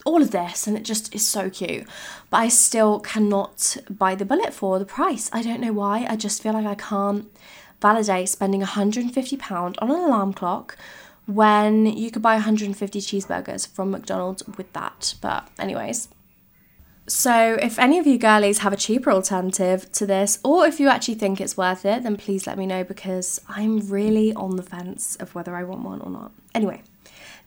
all 0.05 0.21
of 0.21 0.31
this, 0.31 0.67
and 0.67 0.77
it 0.77 0.83
just 0.83 1.13
is 1.13 1.27
so 1.27 1.49
cute. 1.49 1.85
But 2.29 2.37
I 2.37 2.47
still 2.47 2.99
cannot 3.01 3.75
buy 3.89 4.15
the 4.15 4.23
bullet 4.23 4.53
for 4.53 4.79
the 4.79 4.85
price. 4.85 5.29
I 5.33 5.41
don't 5.41 5.59
know 5.59 5.73
why. 5.73 6.05
I 6.07 6.15
just 6.15 6.41
feel 6.41 6.53
like 6.53 6.65
I 6.65 6.75
can't 6.75 7.29
validate 7.81 8.29
spending 8.29 8.61
£150 8.61 9.75
on 9.79 9.91
an 9.91 9.97
alarm 9.97 10.31
clock 10.31 10.77
when 11.25 11.85
you 11.85 12.11
could 12.11 12.21
buy 12.21 12.35
150 12.35 12.99
cheeseburgers 12.99 13.67
from 13.67 13.91
McDonald's 13.91 14.45
with 14.57 14.71
that. 14.73 15.15
But, 15.21 15.49
anyways. 15.59 16.09
So, 17.07 17.55
if 17.61 17.77
any 17.77 17.99
of 17.99 18.07
you 18.07 18.17
girlies 18.17 18.59
have 18.59 18.73
a 18.73 18.77
cheaper 18.77 19.11
alternative 19.11 19.91
to 19.91 20.07
this, 20.07 20.39
or 20.43 20.65
if 20.65 20.79
you 20.79 20.89
actually 20.89 21.15
think 21.15 21.39
it's 21.39 21.55
worth 21.55 21.85
it, 21.85 22.01
then 22.01 22.17
please 22.17 22.47
let 22.47 22.57
me 22.57 22.65
know 22.65 22.83
because 22.83 23.39
I'm 23.47 23.79
really 23.89 24.33
on 24.33 24.55
the 24.55 24.63
fence 24.63 25.15
of 25.17 25.35
whether 25.35 25.55
I 25.55 25.63
want 25.63 25.83
one 25.83 26.01
or 26.01 26.09
not. 26.09 26.31
Anyway, 26.55 26.81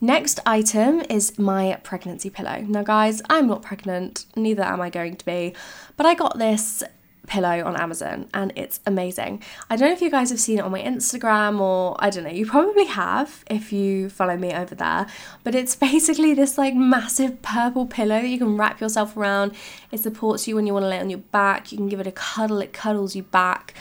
next 0.01 0.39
item 0.47 1.03
is 1.11 1.41
my 1.41 1.81
pregnancy 1.83 2.31
pillow. 2.31 2.61
Now, 2.69 2.85
guys, 2.85 3.21
I'm 3.29 3.49
not 3.49 3.63
pregnant, 3.63 4.27
neither 4.37 4.63
am 4.63 4.81
I 4.81 4.91
going 4.91 5.17
to 5.17 5.25
be, 5.25 5.57
but 5.97 6.07
I 6.07 6.15
got 6.15 6.39
this 6.39 6.85
pillow 7.29 7.65
on 7.65 7.77
Amazon 7.77 8.29
and 8.35 8.53
it's 8.57 8.81
amazing. 8.87 9.43
I 9.71 9.77
don't 9.77 9.89
know 9.89 9.95
if 9.95 10.01
you 10.01 10.11
guys 10.11 10.31
have 10.31 10.41
seen 10.41 10.59
it 10.59 10.63
on 10.63 10.73
my 10.73 10.83
Instagram 10.83 11.61
or 11.61 11.97
I 12.01 12.11
don't 12.11 12.25
know, 12.25 12.31
you 12.31 12.47
probably 12.47 12.87
have 12.87 13.45
if 13.49 13.73
you 13.73 14.11
follow 14.11 14.37
me 14.37 14.53
over 14.53 14.75
there, 14.75 15.07
but 15.45 15.55
it's 15.55 15.77
basically 15.91 16.35
this 16.35 16.59
like 16.59 16.75
massive 16.75 17.41
purple 17.43 17.87
pillow 17.87 18.21
that 18.21 18.29
you 18.29 18.39
can 18.39 18.57
wrap 18.57 18.81
yourself 18.81 19.17
around. 19.17 19.55
It 19.93 20.01
supports 20.01 20.49
you 20.49 20.57
when 20.57 20.67
you 20.67 20.73
want 20.73 20.85
to 20.85 20.89
lay 20.89 20.99
on 20.99 21.11
your 21.11 21.21
back, 21.21 21.71
you 21.71 21.79
can 21.79 21.89
give 21.89 22.01
it 22.01 22.07
a 22.07 22.13
cuddle, 22.13 22.61
it 22.61 22.73
cuddles 22.73 23.15
you 23.15 23.23
back. 23.23 23.75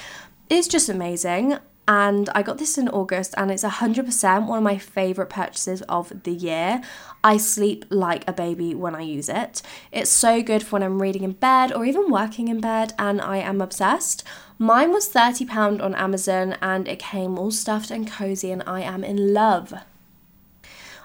It's 0.50 0.68
just 0.68 0.90
amazing 0.90 1.58
and 1.88 2.30
I 2.36 2.44
got 2.44 2.58
this 2.58 2.78
in 2.78 2.90
August 2.90 3.34
and 3.38 3.50
it's 3.50 3.64
100% 3.64 4.48
one 4.48 4.58
of 4.58 4.64
my 4.64 4.78
favorite 4.78 5.30
purchases 5.30 5.82
of 5.84 6.24
the 6.24 6.34
year. 6.34 6.82
I 7.24 7.38
sleep 7.38 7.86
like 7.90 8.28
a 8.28 8.34
baby 8.34 8.76
when 8.76 8.94
I 8.94 9.02
use 9.02 9.30
it. 9.30 9.62
It's 9.92 10.10
so 10.10 10.42
good 10.42 10.64
for 10.64 10.74
when 10.74 10.84
I'm 10.84 11.02
reading 11.02 11.24
in 11.24 11.32
bed 11.32 11.72
or 11.72 11.86
even 11.86 12.12
working 12.12 12.50
in 12.50 12.60
bed 12.60 12.94
and 13.00 13.22
I 13.22 13.38
am 13.38 13.62
obsessed. 13.62 14.26
Mine 14.60 14.92
was 14.92 15.10
£30 15.10 15.82
on 15.82 15.96
Amazon 15.96 16.58
and 16.62 16.90
it 16.90 17.00
came 17.00 17.40
all 17.40 17.52
stuffed 17.52 17.90
and 17.90 18.10
cozy 18.10 18.52
and 18.52 18.64
I 18.68 18.82
am 18.82 19.06
in 19.06 19.34
love. 19.34 19.74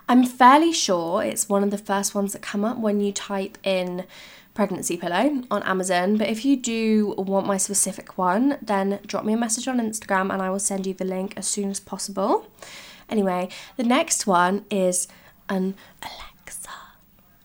I'm 0.08 0.24
fairly 0.24 0.72
sure 0.72 1.22
it's 1.22 1.48
one 1.48 1.62
of 1.62 1.70
the 1.70 1.78
first 1.78 2.12
ones 2.12 2.32
that 2.32 2.42
come 2.42 2.64
up 2.64 2.78
when 2.78 3.00
you 3.00 3.12
type 3.12 3.56
in 3.62 4.04
pregnancy 4.54 4.96
pillow 4.96 5.42
on 5.50 5.62
Amazon. 5.62 6.16
But 6.16 6.28
if 6.28 6.44
you 6.44 6.56
do 6.56 7.14
want 7.18 7.46
my 7.46 7.56
specific 7.56 8.18
one, 8.18 8.58
then 8.62 9.00
drop 9.06 9.24
me 9.24 9.32
a 9.32 9.36
message 9.36 9.68
on 9.68 9.78
Instagram 9.78 10.32
and 10.32 10.42
I 10.42 10.50
will 10.50 10.58
send 10.58 10.86
you 10.86 10.94
the 10.94 11.04
link 11.04 11.34
as 11.36 11.46
soon 11.46 11.70
as 11.70 11.80
possible. 11.80 12.46
Anyway, 13.08 13.48
the 13.76 13.84
next 13.84 14.26
one 14.26 14.64
is 14.70 15.08
an 15.48 15.74
Alexa. 16.02 16.70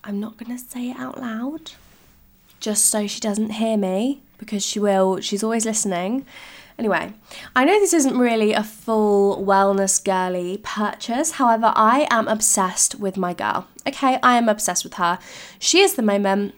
I'm 0.03 0.19
not 0.19 0.37
going 0.37 0.55
to 0.57 0.63
say 0.63 0.91
it 0.91 0.97
out 0.97 1.19
loud 1.19 1.71
just 2.59 2.85
so 2.85 3.07
she 3.07 3.19
doesn't 3.19 3.51
hear 3.51 3.77
me 3.77 4.21
because 4.37 4.63
she 4.63 4.79
will, 4.79 5.19
she's 5.19 5.43
always 5.43 5.65
listening. 5.65 6.25
Anyway, 6.79 7.11
I 7.55 7.65
know 7.65 7.79
this 7.79 7.93
isn't 7.93 8.17
really 8.17 8.53
a 8.53 8.63
full 8.63 9.43
wellness 9.43 10.03
girly 10.03 10.59
purchase, 10.61 11.31
however, 11.31 11.73
I 11.75 12.07
am 12.11 12.27
obsessed 12.27 12.95
with 12.95 13.17
my 13.17 13.33
girl. 13.33 13.67
Okay, 13.87 14.19
I 14.21 14.37
am 14.37 14.47
obsessed 14.47 14.83
with 14.83 14.95
her. 14.95 15.17
She 15.57 15.79
is 15.79 15.95
the 15.95 16.03
moment 16.03 16.53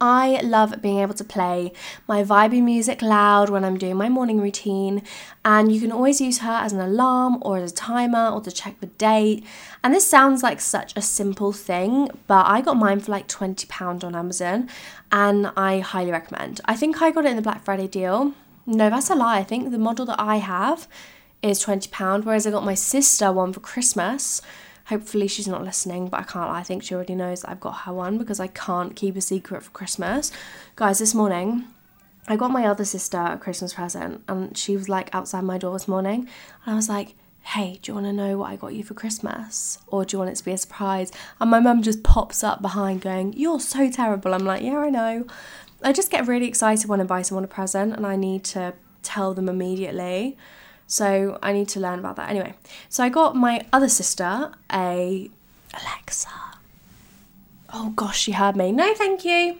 I 0.00 0.40
love 0.42 0.80
being 0.82 0.98
able 0.98 1.14
to 1.14 1.24
play 1.24 1.72
my 2.08 2.22
vibey 2.22 2.62
music 2.62 3.02
loud 3.02 3.50
when 3.50 3.64
I'm 3.64 3.78
doing 3.78 3.96
my 3.96 4.08
morning 4.08 4.40
routine, 4.40 5.02
and 5.44 5.72
you 5.72 5.80
can 5.80 5.92
always 5.92 6.20
use 6.20 6.38
her 6.38 6.50
as 6.50 6.72
an 6.72 6.80
alarm 6.80 7.38
or 7.42 7.58
as 7.58 7.72
a 7.72 7.74
timer 7.74 8.28
or 8.28 8.40
to 8.40 8.50
check 8.50 8.80
the 8.80 8.86
date. 8.86 9.44
And 9.82 9.94
this 9.94 10.06
sounds 10.06 10.42
like 10.42 10.60
such 10.60 10.96
a 10.96 11.02
simple 11.02 11.52
thing, 11.52 12.08
but 12.26 12.46
I 12.46 12.60
got 12.60 12.76
mine 12.76 13.00
for 13.00 13.12
like 13.12 13.28
£20 13.28 14.04
on 14.04 14.14
Amazon, 14.14 14.68
and 15.10 15.52
I 15.56 15.80
highly 15.80 16.10
recommend. 16.10 16.60
I 16.64 16.76
think 16.76 17.02
I 17.02 17.10
got 17.10 17.24
it 17.24 17.30
in 17.30 17.36
the 17.36 17.42
Black 17.42 17.64
Friday 17.64 17.88
deal. 17.88 18.32
No, 18.66 18.90
that's 18.90 19.10
a 19.10 19.14
lie. 19.14 19.38
I 19.38 19.44
think 19.44 19.70
the 19.70 19.78
model 19.78 20.06
that 20.06 20.20
I 20.20 20.36
have 20.36 20.86
is 21.42 21.64
£20, 21.64 22.24
whereas 22.24 22.46
I 22.46 22.50
got 22.52 22.64
my 22.64 22.74
sister 22.74 23.32
one 23.32 23.52
for 23.52 23.60
Christmas 23.60 24.40
Hopefully, 24.92 25.26
she's 25.26 25.48
not 25.48 25.64
listening, 25.64 26.08
but 26.08 26.20
I 26.20 26.22
can't. 26.24 26.50
I 26.50 26.62
think 26.62 26.82
she 26.82 26.94
already 26.94 27.14
knows 27.14 27.46
I've 27.46 27.60
got 27.60 27.78
her 27.84 27.94
one 27.94 28.18
because 28.18 28.38
I 28.38 28.48
can't 28.48 28.94
keep 28.94 29.16
a 29.16 29.22
secret 29.22 29.62
for 29.62 29.70
Christmas. 29.70 30.30
Guys, 30.76 30.98
this 30.98 31.14
morning, 31.14 31.64
I 32.28 32.36
got 32.36 32.50
my 32.50 32.66
other 32.66 32.84
sister 32.84 33.16
a 33.16 33.38
Christmas 33.38 33.72
present, 33.72 34.22
and 34.28 34.54
she 34.54 34.76
was 34.76 34.90
like 34.90 35.08
outside 35.14 35.44
my 35.44 35.56
door 35.56 35.72
this 35.72 35.88
morning, 35.88 36.28
and 36.66 36.74
I 36.74 36.76
was 36.76 36.90
like, 36.90 37.14
hey, 37.40 37.78
do 37.80 37.90
you 37.90 37.94
want 37.94 38.06
to 38.06 38.12
know 38.12 38.36
what 38.36 38.50
I 38.50 38.56
got 38.56 38.74
you 38.74 38.84
for 38.84 38.92
Christmas? 38.92 39.78
Or 39.86 40.04
do 40.04 40.14
you 40.14 40.18
want 40.18 40.30
it 40.30 40.36
to 40.36 40.44
be 40.44 40.52
a 40.52 40.58
surprise? 40.58 41.10
And 41.40 41.50
my 41.50 41.58
mum 41.58 41.80
just 41.82 42.02
pops 42.02 42.44
up 42.44 42.60
behind 42.60 43.00
going, 43.00 43.32
You're 43.32 43.60
so 43.60 43.90
terrible. 43.90 44.34
I'm 44.34 44.44
like, 44.44 44.62
Yeah, 44.62 44.76
I 44.76 44.90
know. 44.90 45.26
I 45.82 45.94
just 45.94 46.10
get 46.10 46.26
really 46.26 46.48
excited 46.48 46.86
when 46.86 47.00
I 47.00 47.04
buy 47.04 47.22
someone 47.22 47.44
a 47.44 47.48
present 47.48 47.96
and 47.96 48.06
I 48.06 48.16
need 48.16 48.44
to 48.44 48.74
tell 49.02 49.32
them 49.32 49.48
immediately. 49.48 50.36
So 50.92 51.38
I 51.42 51.54
need 51.54 51.68
to 51.68 51.80
learn 51.80 52.00
about 52.00 52.16
that. 52.16 52.28
Anyway, 52.28 52.52
so 52.90 53.02
I 53.02 53.08
got 53.08 53.34
my 53.34 53.64
other 53.72 53.88
sister 53.88 54.52
a 54.70 55.30
Alexa. 55.72 56.28
Oh 57.72 57.94
gosh, 57.96 58.20
she 58.20 58.32
heard 58.32 58.56
me. 58.56 58.72
No, 58.72 58.92
thank 58.92 59.24
you. 59.24 59.56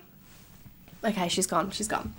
Okay, 1.03 1.29
she's 1.29 1.47
gone. 1.47 1.71
She's 1.71 1.89
gone. 1.89 2.13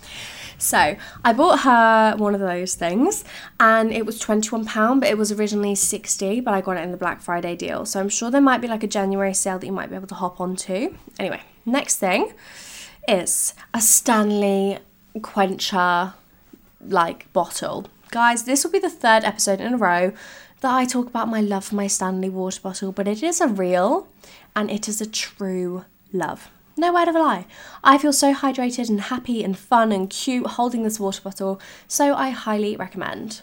So 0.58 0.96
I 1.24 1.32
bought 1.32 1.60
her 1.60 2.16
one 2.18 2.34
of 2.34 2.40
those 2.40 2.74
things 2.74 3.24
and 3.60 3.94
it 3.94 4.04
was 4.08 4.20
£21, 4.20 5.00
but 5.00 5.08
it 5.08 5.18
was 5.20 5.32
originally 5.32 5.76
60 5.76 6.40
but 6.40 6.56
I 6.56 6.62
got 6.62 6.78
it 6.78 6.84
in 6.84 6.90
the 6.90 6.98
Black 6.98 7.22
Friday 7.22 7.56
deal. 7.56 7.86
So 7.86 8.00
I'm 8.00 8.10
sure 8.10 8.32
there 8.32 8.42
might 8.42 8.62
be 8.62 8.68
like 8.68 8.82
a 8.82 8.88
January 8.88 9.36
sale 9.36 9.60
that 9.60 9.66
you 9.68 9.72
might 9.72 9.92
be 9.92 9.96
able 9.96 10.08
to 10.08 10.16
hop 10.16 10.42
onto. 10.42 10.96
Anyway, 11.20 11.42
next 11.68 11.98
thing 11.98 12.34
is 13.08 13.54
a 13.76 13.80
Stanley 13.80 14.80
Quencher 15.22 16.16
like 16.82 17.32
bottle. 17.32 17.86
Guys, 18.14 18.44
this 18.44 18.64
will 18.64 18.70
be 18.70 18.78
the 18.78 18.92
third 18.92 19.24
episode 19.24 19.60
in 19.60 19.74
a 19.74 19.78
row 19.78 20.14
that 20.62 20.72
I 20.72 20.86
talk 20.86 21.08
about 21.08 21.28
my 21.28 21.42
love 21.42 21.66
for 21.66 21.74
my 21.74 21.88
Stanley 21.88 22.30
water 22.30 22.62
bottle, 22.62 22.92
but 22.92 23.08
it 23.08 23.24
is 23.24 23.42
a 23.42 23.48
real 23.48 24.08
and 24.56 24.70
it 24.70 24.88
is 24.88 25.02
a 25.02 25.10
true 25.10 25.86
love. 26.12 26.52
No 26.78 26.94
word 26.94 27.08
of 27.08 27.16
a 27.16 27.20
lie. 27.20 27.48
I 27.84 27.98
feel 27.98 28.14
so 28.14 28.32
hydrated 28.36 28.88
and 28.88 29.02
happy 29.02 29.44
and 29.44 29.58
fun 29.58 29.92
and 29.92 30.12
cute 30.12 30.46
holding 30.46 30.84
this 30.84 31.00
water 31.00 31.24
bottle, 31.24 31.60
so 31.88 32.14
I 32.14 32.30
highly 32.30 32.76
recommend. 32.76 33.42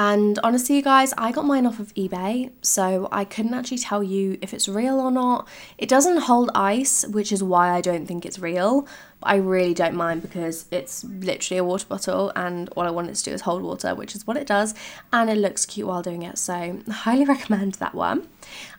And 0.00 0.38
honestly, 0.42 0.76
you 0.76 0.82
guys, 0.82 1.12
I 1.18 1.30
got 1.30 1.44
mine 1.44 1.66
off 1.66 1.78
of 1.78 1.92
eBay, 1.92 2.52
so 2.62 3.06
I 3.12 3.26
couldn't 3.26 3.52
actually 3.52 3.76
tell 3.76 4.02
you 4.02 4.38
if 4.40 4.54
it's 4.54 4.66
real 4.66 4.98
or 4.98 5.10
not. 5.10 5.46
It 5.76 5.90
doesn't 5.90 6.22
hold 6.22 6.50
ice, 6.54 7.04
which 7.06 7.30
is 7.30 7.42
why 7.42 7.68
I 7.68 7.82
don't 7.82 8.06
think 8.06 8.24
it's 8.24 8.38
real. 8.38 8.88
But 9.20 9.28
I 9.28 9.36
really 9.36 9.74
don't 9.74 9.94
mind 9.94 10.22
because 10.22 10.64
it's 10.70 11.04
literally 11.04 11.58
a 11.58 11.64
water 11.64 11.84
bottle, 11.86 12.32
and 12.34 12.70
all 12.70 12.84
I 12.84 12.90
want 12.90 13.10
it 13.10 13.16
to 13.16 13.24
do 13.24 13.32
is 13.32 13.42
hold 13.42 13.60
water, 13.60 13.94
which 13.94 14.16
is 14.16 14.26
what 14.26 14.38
it 14.38 14.46
does, 14.46 14.74
and 15.12 15.28
it 15.28 15.36
looks 15.36 15.66
cute 15.66 15.86
while 15.86 16.00
doing 16.00 16.22
it. 16.22 16.38
So, 16.38 16.78
highly 16.90 17.24
recommend 17.34 17.74
that 17.74 17.94
one. 17.94 18.26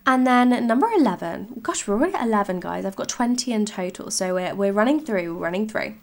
And 0.07 0.25
then 0.25 0.65
number 0.65 0.87
11, 0.87 1.59
gosh, 1.61 1.87
we're 1.87 1.93
already 1.93 2.15
at 2.15 2.25
11, 2.25 2.61
guys. 2.61 2.83
I've 2.83 2.95
got 2.95 3.09
20 3.09 3.53
in 3.53 3.67
total, 3.67 4.09
so 4.09 4.33
we're, 4.33 4.55
we're 4.55 4.73
running 4.73 4.99
through, 4.99 5.35
we're 5.35 5.43
running 5.43 5.67
through. 5.69 5.93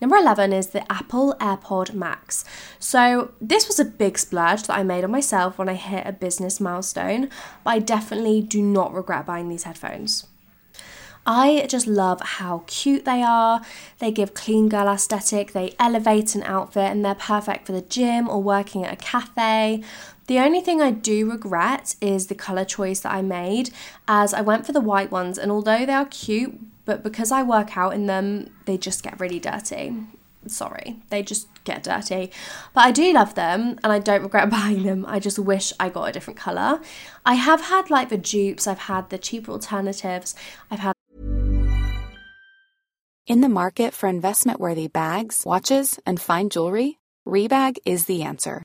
Number 0.00 0.16
11 0.16 0.52
is 0.54 0.68
the 0.68 0.90
Apple 0.90 1.34
AirPod 1.40 1.92
Max. 1.92 2.44
So, 2.78 3.32
this 3.40 3.68
was 3.68 3.78
a 3.78 3.84
big 3.84 4.16
splurge 4.18 4.62
that 4.62 4.76
I 4.76 4.82
made 4.82 5.04
on 5.04 5.10
myself 5.10 5.58
when 5.58 5.68
I 5.68 5.74
hit 5.74 6.06
a 6.06 6.12
business 6.12 6.58
milestone, 6.58 7.28
but 7.64 7.70
I 7.70 7.78
definitely 7.80 8.40
do 8.40 8.62
not 8.62 8.94
regret 8.94 9.26
buying 9.26 9.50
these 9.50 9.64
headphones. 9.64 10.26
I 11.26 11.66
just 11.68 11.86
love 11.86 12.22
how 12.22 12.64
cute 12.66 13.04
they 13.04 13.22
are. 13.22 13.60
They 13.98 14.10
give 14.10 14.32
clean 14.32 14.70
girl 14.70 14.88
aesthetic, 14.88 15.52
they 15.52 15.74
elevate 15.78 16.34
an 16.34 16.42
outfit, 16.44 16.90
and 16.90 17.04
they're 17.04 17.14
perfect 17.14 17.66
for 17.66 17.72
the 17.72 17.82
gym 17.82 18.26
or 18.28 18.42
working 18.42 18.84
at 18.84 18.94
a 18.94 18.96
cafe. 18.96 19.82
The 20.28 20.38
only 20.38 20.60
thing 20.60 20.80
I 20.80 20.92
do 20.92 21.30
regret 21.30 21.94
is 22.00 22.28
the 22.28 22.34
colour 22.34 22.64
choice 22.64 23.00
that 23.00 23.12
I 23.12 23.20
made, 23.20 23.70
as 24.08 24.32
I 24.32 24.40
went 24.40 24.64
for 24.64 24.72
the 24.72 24.80
white 24.80 25.10
ones, 25.10 25.36
and 25.36 25.52
although 25.52 25.84
they 25.84 25.92
are 25.92 26.06
cute, 26.06 26.58
but 26.84 27.02
because 27.02 27.30
I 27.30 27.42
work 27.42 27.76
out 27.76 27.94
in 27.94 28.06
them, 28.06 28.50
they 28.64 28.76
just 28.78 29.02
get 29.02 29.20
really 29.20 29.40
dirty. 29.40 29.96
Sorry, 30.46 31.00
they 31.10 31.22
just 31.22 31.48
get 31.64 31.82
dirty. 31.82 32.30
But 32.72 32.84
I 32.84 32.90
do 32.92 33.12
love 33.12 33.34
them 33.34 33.78
and 33.82 33.92
I 33.92 33.98
don't 33.98 34.22
regret 34.22 34.50
buying 34.58 34.84
them. 34.84 35.04
I 35.06 35.18
just 35.18 35.38
wish 35.38 35.72
I 35.78 35.88
got 35.88 36.08
a 36.08 36.12
different 36.12 36.38
colour. 36.38 36.80
I 37.26 37.34
have 37.34 37.62
had 37.62 37.90
like 37.90 38.08
the 38.08 38.18
dupes, 38.18 38.66
I've 38.66 38.78
had 38.78 39.10
the 39.10 39.18
cheaper 39.18 39.52
alternatives, 39.52 40.34
I've 40.70 40.80
had. 40.80 40.94
In 43.26 43.42
the 43.42 43.48
market 43.48 43.94
for 43.94 44.08
investment 44.08 44.58
worthy 44.58 44.88
bags, 44.88 45.44
watches, 45.46 46.00
and 46.04 46.20
fine 46.20 46.48
jewelry, 46.48 46.98
Rebag 47.26 47.76
is 47.84 48.06
the 48.06 48.22
answer. 48.22 48.64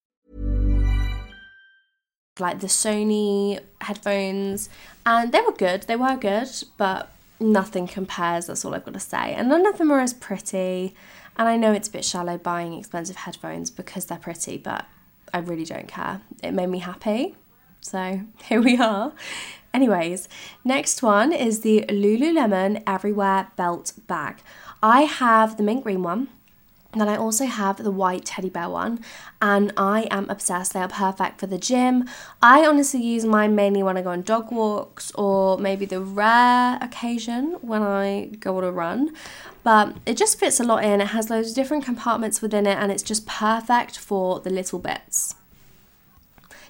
Like 2.41 2.59
the 2.59 2.67
Sony 2.67 3.59
headphones, 3.79 4.69
and 5.05 5.31
they 5.31 5.41
were 5.41 5.53
good, 5.53 5.83
they 5.83 5.95
were 5.95 6.17
good, 6.17 6.49
but 6.75 7.11
nothing 7.39 7.87
compares, 7.87 8.47
that's 8.47 8.65
all 8.65 8.75
I've 8.75 8.85
got 8.85 8.93
to 8.93 8.99
say. 8.99 9.33
And 9.33 9.49
none 9.49 9.65
of 9.65 9.77
them 9.77 9.91
are 9.91 9.99
as 9.99 10.13
pretty. 10.13 10.93
And 11.37 11.47
I 11.47 11.55
know 11.55 11.71
it's 11.71 11.87
a 11.87 11.91
bit 11.91 12.05
shallow 12.05 12.37
buying 12.37 12.73
expensive 12.73 13.15
headphones 13.15 13.69
because 13.69 14.05
they're 14.05 14.17
pretty, 14.17 14.57
but 14.57 14.85
I 15.33 15.39
really 15.39 15.65
don't 15.65 15.87
care. 15.87 16.21
It 16.43 16.51
made 16.51 16.67
me 16.67 16.79
happy. 16.79 17.35
So 17.79 18.21
here 18.43 18.61
we 18.61 18.77
are. 18.77 19.13
Anyways, 19.73 20.27
next 20.63 21.01
one 21.01 21.31
is 21.31 21.61
the 21.61 21.85
Lululemon 21.87 22.83
Everywhere 22.85 23.47
Belt 23.55 23.93
Bag. 24.07 24.41
I 24.83 25.03
have 25.03 25.57
the 25.57 25.63
mint 25.63 25.83
green 25.83 26.03
one. 26.03 26.27
Then 26.93 27.07
I 27.07 27.15
also 27.15 27.45
have 27.45 27.77
the 27.77 27.91
white 27.91 28.25
teddy 28.25 28.49
bear 28.49 28.69
one, 28.69 28.99
and 29.41 29.71
I 29.77 30.07
am 30.11 30.29
obsessed. 30.29 30.73
They 30.73 30.81
are 30.81 30.89
perfect 30.89 31.39
for 31.39 31.47
the 31.47 31.57
gym. 31.57 32.09
I 32.41 32.65
honestly 32.65 33.01
use 33.01 33.23
mine 33.23 33.55
mainly 33.55 33.81
when 33.81 33.97
I 33.97 34.01
go 34.01 34.09
on 34.09 34.23
dog 34.23 34.51
walks 34.51 35.11
or 35.11 35.57
maybe 35.57 35.85
the 35.85 36.01
rare 36.01 36.77
occasion 36.81 37.57
when 37.61 37.81
I 37.81 38.31
go 38.39 38.57
on 38.57 38.65
a 38.65 38.71
run. 38.71 39.11
But 39.63 39.97
it 40.05 40.17
just 40.17 40.37
fits 40.39 40.59
a 40.59 40.63
lot 40.63 40.83
in. 40.83 40.99
It 40.99 41.07
has 41.07 41.29
loads 41.29 41.49
of 41.49 41.55
different 41.55 41.85
compartments 41.85 42.41
within 42.41 42.67
it, 42.67 42.77
and 42.77 42.91
it's 42.91 43.03
just 43.03 43.25
perfect 43.25 43.97
for 43.97 44.39
the 44.41 44.49
little 44.49 44.79
bits. 44.79 45.35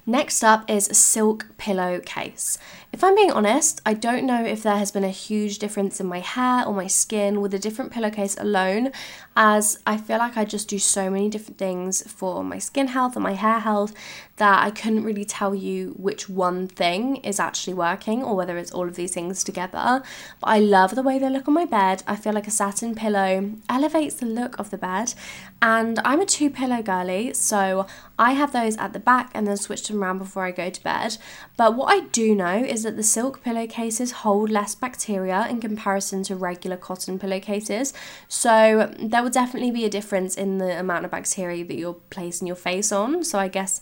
Next 0.05 0.43
up 0.43 0.67
is 0.67 0.89
a 0.89 0.95
silk 0.95 1.45
pillowcase. 1.57 2.57
If 2.91 3.03
I'm 3.03 3.15
being 3.15 3.31
honest, 3.31 3.81
I 3.85 3.93
don't 3.93 4.25
know 4.25 4.43
if 4.43 4.63
there 4.63 4.77
has 4.77 4.91
been 4.91 5.03
a 5.03 5.09
huge 5.09 5.59
difference 5.59 6.01
in 6.01 6.07
my 6.07 6.19
hair 6.19 6.65
or 6.65 6.73
my 6.73 6.87
skin 6.87 7.39
with 7.39 7.53
a 7.53 7.59
different 7.59 7.91
pillowcase 7.91 8.35
alone, 8.39 8.91
as 9.35 9.77
I 9.85 9.97
feel 9.97 10.17
like 10.17 10.37
I 10.37 10.43
just 10.43 10.67
do 10.67 10.79
so 10.79 11.11
many 11.11 11.29
different 11.29 11.59
things 11.59 12.01
for 12.11 12.43
my 12.43 12.57
skin 12.57 12.87
health 12.87 13.15
and 13.15 13.23
my 13.23 13.33
hair 13.33 13.59
health 13.59 13.93
that 14.37 14.63
I 14.63 14.71
couldn't 14.71 15.03
really 15.03 15.25
tell 15.25 15.53
you 15.53 15.93
which 15.97 16.27
one 16.27 16.67
thing 16.67 17.17
is 17.17 17.39
actually 17.39 17.73
working 17.73 18.23
or 18.23 18.35
whether 18.35 18.57
it's 18.57 18.71
all 18.71 18.87
of 18.87 18.95
these 18.95 19.13
things 19.13 19.43
together. 19.43 20.01
But 20.39 20.47
I 20.47 20.59
love 20.59 20.95
the 20.95 21.03
way 21.03 21.19
they 21.19 21.29
look 21.29 21.47
on 21.47 21.53
my 21.53 21.65
bed. 21.65 22.01
I 22.07 22.15
feel 22.15 22.33
like 22.33 22.47
a 22.47 22.51
satin 22.51 22.95
pillow 22.95 23.51
elevates 23.69 24.15
the 24.15 24.25
look 24.25 24.57
of 24.57 24.69
the 24.69 24.77
bed, 24.77 25.13
and 25.61 25.99
I'm 26.03 26.21
a 26.21 26.25
two 26.25 26.49
pillow 26.49 26.81
girly, 26.81 27.33
so 27.33 27.85
I 28.17 28.31
have 28.33 28.51
those 28.51 28.77
at 28.77 28.93
the 28.93 28.99
back 28.99 29.29
and 29.33 29.45
then 29.45 29.57
switch 29.57 29.87
them 29.87 30.03
around 30.03 30.17
before 30.17 30.45
I 30.45 30.51
go 30.51 30.69
to 30.69 30.83
bed. 30.83 31.17
But 31.55 31.75
what 31.75 31.91
I 31.91 32.01
do 32.07 32.33
know 32.33 32.63
is 32.63 32.83
that 32.83 32.95
the 32.95 33.03
silk 33.03 33.43
pillowcases 33.43 34.11
hold 34.11 34.49
less 34.49 34.73
bacteria 34.73 35.47
in 35.49 35.61
comparison 35.61 36.23
to 36.23 36.35
regular 36.35 36.77
cotton 36.77 37.19
pillowcases. 37.19 37.93
So 38.27 38.93
there 38.99 39.21
will 39.21 39.29
definitely 39.29 39.71
be 39.71 39.85
a 39.85 39.89
difference 39.89 40.35
in 40.35 40.57
the 40.57 40.79
amount 40.79 41.05
of 41.05 41.11
bacteria 41.11 41.63
that 41.65 41.75
you're 41.75 41.99
placing 42.09 42.47
your 42.47 42.55
face 42.55 42.91
on. 42.91 43.23
So 43.23 43.37
I 43.37 43.47
guess 43.47 43.81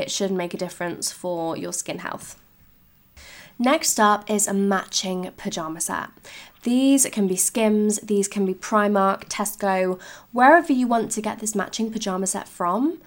it 0.00 0.10
should 0.10 0.30
make 0.30 0.54
a 0.54 0.58
difference 0.58 1.12
for 1.12 1.56
your 1.56 1.72
skin 1.72 2.00
health. 2.00 2.40
Next 3.58 4.00
up 4.00 4.28
is 4.30 4.48
a 4.48 4.54
matching 4.54 5.30
pajama 5.36 5.80
set. 5.80 6.08
These 6.62 7.06
can 7.06 7.26
be 7.26 7.36
Skims, 7.36 7.98
these 7.98 8.28
can 8.28 8.44
be 8.46 8.54
Primark, 8.54 9.28
Tesco, 9.28 10.00
wherever 10.32 10.72
you 10.72 10.86
want 10.86 11.10
to 11.12 11.22
get 11.22 11.38
this 11.38 11.54
matching 11.54 11.92
pajama 11.92 12.26
set 12.26 12.48
from 12.48 12.98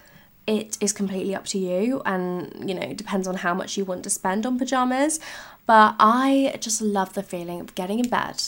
it 0.46 0.78
is 0.82 0.92
completely 0.92 1.36
up 1.36 1.46
to 1.46 1.58
you 1.58 2.02
and 2.06 2.70
you 2.70 2.76
know 2.76 2.94
depends 2.94 3.28
on 3.28 3.36
how 3.36 3.54
much 3.54 3.78
you 3.78 3.86
want 3.86 4.04
to 4.04 4.10
spend 4.10 4.46
on 4.46 4.60
pajamas 4.60 5.20
but 5.66 5.96
i 6.00 6.56
just 6.60 6.82
love 6.82 7.14
the 7.14 7.24
feeling 7.24 7.62
of 7.62 7.74
getting 7.76 8.00
in 8.00 8.10
bed 8.10 8.42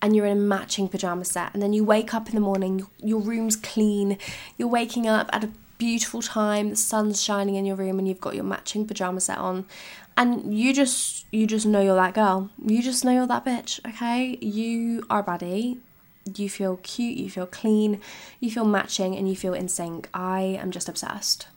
and 0.00 0.14
you're 0.14 0.26
in 0.26 0.36
a 0.36 0.40
matching 0.40 0.88
pajama 0.88 1.24
set 1.24 1.52
and 1.54 1.62
then 1.62 1.72
you 1.72 1.82
wake 1.84 2.12
up 2.12 2.28
in 2.28 2.34
the 2.34 2.40
morning 2.40 2.86
your 2.98 3.20
room's 3.20 3.56
clean 3.56 4.18
you're 4.58 4.68
waking 4.68 5.06
up 5.06 5.30
at 5.32 5.44
a 5.44 5.50
beautiful 5.82 6.22
time 6.22 6.70
the 6.70 6.76
sun's 6.76 7.20
shining 7.20 7.56
in 7.56 7.64
your 7.64 7.76
room 7.76 7.98
and 7.98 8.06
you've 8.06 8.20
got 8.20 8.36
your 8.36 8.44
matching 8.44 8.86
pajama 8.86 9.20
set 9.20 9.38
on 9.38 9.66
and 10.16 10.56
you 10.56 10.72
just 10.72 11.26
you 11.32 11.44
just 11.44 11.66
know 11.66 11.80
you're 11.80 11.96
that 11.96 12.14
girl 12.14 12.50
you 12.64 12.80
just 12.80 13.04
know 13.04 13.10
you're 13.10 13.26
that 13.26 13.44
bitch 13.44 13.80
okay 13.88 14.38
you 14.40 15.02
are 15.10 15.20
a 15.20 15.24
baddie 15.24 15.78
you 16.36 16.48
feel 16.48 16.78
cute, 16.82 17.16
you 17.16 17.30
feel 17.30 17.46
clean, 17.46 18.00
you 18.40 18.50
feel 18.50 18.64
matching, 18.64 19.16
and 19.16 19.28
you 19.28 19.36
feel 19.36 19.54
in 19.54 19.68
sync. 19.68 20.08
I 20.14 20.40
am 20.40 20.70
just 20.70 20.88
obsessed. 20.88 21.48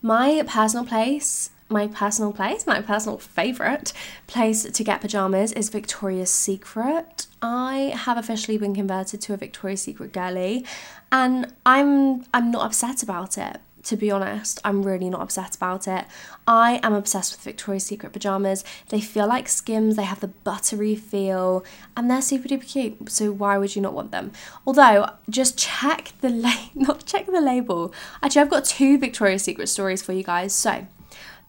My 0.00 0.42
personal 0.46 0.84
place, 0.84 1.50
my 1.72 1.88
personal 1.88 2.32
place, 2.32 2.66
my 2.66 2.80
personal 2.80 3.18
favourite 3.18 3.92
place 4.26 4.64
to 4.64 4.84
get 4.84 5.00
pajamas 5.00 5.52
is 5.52 5.68
Victoria's 5.70 6.32
Secret. 6.32 7.26
I 7.40 7.92
have 7.96 8.18
officially 8.18 8.58
been 8.58 8.74
converted 8.74 9.20
to 9.22 9.34
a 9.34 9.36
Victoria's 9.36 9.82
Secret 9.82 10.12
girly 10.12 10.64
and 11.10 11.52
I'm 11.66 12.24
I'm 12.32 12.50
not 12.50 12.66
upset 12.66 13.02
about 13.02 13.38
it 13.38 13.58
to 13.84 13.96
be 13.96 14.10
honest, 14.10 14.60
I'm 14.64 14.82
really 14.82 15.10
not 15.10 15.20
upset 15.20 15.56
about 15.56 15.88
it. 15.88 16.04
I 16.46 16.80
am 16.82 16.92
obsessed 16.92 17.32
with 17.32 17.44
Victoria's 17.44 17.84
Secret 17.84 18.12
pajamas. 18.12 18.64
They 18.88 19.00
feel 19.00 19.26
like 19.26 19.48
Skims, 19.48 19.96
they 19.96 20.04
have 20.04 20.20
the 20.20 20.28
buttery 20.28 20.94
feel, 20.94 21.64
and 21.96 22.10
they're 22.10 22.22
super 22.22 22.48
duper 22.48 22.66
cute. 22.66 23.10
So 23.10 23.32
why 23.32 23.58
would 23.58 23.74
you 23.74 23.82
not 23.82 23.92
want 23.92 24.12
them? 24.12 24.32
Although, 24.66 25.10
just 25.28 25.58
check 25.58 26.12
the 26.20 26.30
not 26.74 27.06
check 27.06 27.26
the 27.26 27.40
label. 27.40 27.92
Actually, 28.22 28.42
I've 28.42 28.50
got 28.50 28.64
two 28.64 28.98
Victoria's 28.98 29.42
Secret 29.42 29.68
stories 29.68 30.02
for 30.02 30.12
you 30.12 30.22
guys. 30.22 30.54
So, 30.54 30.86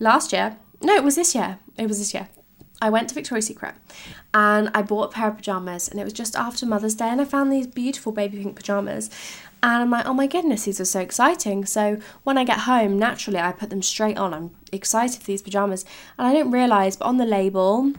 last 0.04 0.34
year, 0.34 0.58
no, 0.82 0.96
it 0.96 1.04
was 1.04 1.16
this 1.16 1.34
year. 1.34 1.60
It 1.78 1.88
was 1.88 2.00
this 2.00 2.14
year. 2.14 2.28
I 2.82 2.90
went 2.90 3.08
to 3.10 3.16
Victoria's 3.16 3.48
Secret 3.48 3.76
and 4.34 4.70
I 4.74 4.82
bought 4.82 5.04
a 5.04 5.14
pair 5.14 5.30
of 5.30 5.38
pajamas, 5.38 5.88
and 5.88 6.00
it 6.00 6.04
was 6.04 6.12
just 6.12 6.36
after 6.36 6.66
Mother's 6.66 6.96
Day, 6.96 7.08
and 7.08 7.22
I 7.22 7.26
found 7.26 7.52
these 7.52 7.68
beautiful 7.68 8.12
baby 8.12 8.38
pink 8.42 8.56
pajamas. 8.56 9.10
And 9.62 9.82
I'm 9.82 9.90
like, 9.92 10.06
oh 10.06 10.14
my 10.14 10.28
goodness, 10.28 10.66
these 10.66 10.82
are 10.82 10.86
so 10.86 11.00
exciting. 11.00 11.66
So 11.66 11.98
when 12.24 12.38
I 12.38 12.44
get 12.44 12.60
home, 12.60 13.00
naturally, 13.00 13.40
I 13.40 13.54
put 13.54 13.70
them 13.70 13.82
straight 13.82 14.18
on. 14.18 14.34
I'm 14.34 14.52
excited 14.74 15.22
for 15.22 15.28
these 15.28 15.42
pajamas. 15.42 15.86
And 16.18 16.28
I 16.28 16.34
didn't 16.34 16.52
realize, 16.52 16.98
but 16.98 17.06
on 17.06 17.16
the 17.16 17.26
label, 17.26 17.94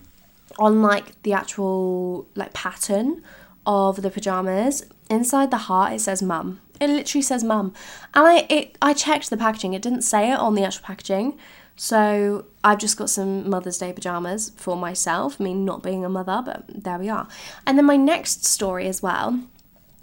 on 0.58 0.82
like 0.82 1.22
the 1.22 1.32
actual 1.32 2.26
like 2.34 2.52
pattern 2.52 3.22
of 3.64 4.02
the 4.02 4.10
pajamas, 4.10 4.84
inside 5.08 5.50
the 5.50 5.56
heart, 5.56 5.94
it 5.94 6.00
says 6.00 6.20
mum. 6.20 6.60
It 6.80 6.90
literally 6.90 7.22
says 7.22 7.42
mum. 7.42 7.72
And 8.12 8.26
I 8.26 8.46
it 8.50 8.76
I 8.82 8.92
checked 8.92 9.30
the 9.30 9.38
packaging. 9.38 9.72
It 9.72 9.80
didn't 9.80 10.02
say 10.02 10.30
it 10.30 10.38
on 10.38 10.54
the 10.54 10.64
actual 10.64 10.84
packaging. 10.84 11.38
So 11.76 12.46
I've 12.62 12.78
just 12.78 12.96
got 12.96 13.10
some 13.10 13.48
Mother's 13.50 13.78
Day 13.78 13.92
pajamas 13.92 14.52
for 14.56 14.76
myself, 14.76 15.40
me 15.40 15.54
not 15.54 15.82
being 15.82 16.04
a 16.04 16.08
mother, 16.08 16.42
but 16.44 16.64
there 16.68 16.98
we 16.98 17.08
are. 17.08 17.26
And 17.66 17.76
then 17.76 17.84
my 17.84 17.96
next 17.96 18.44
story 18.44 18.86
as 18.86 19.02
well 19.02 19.40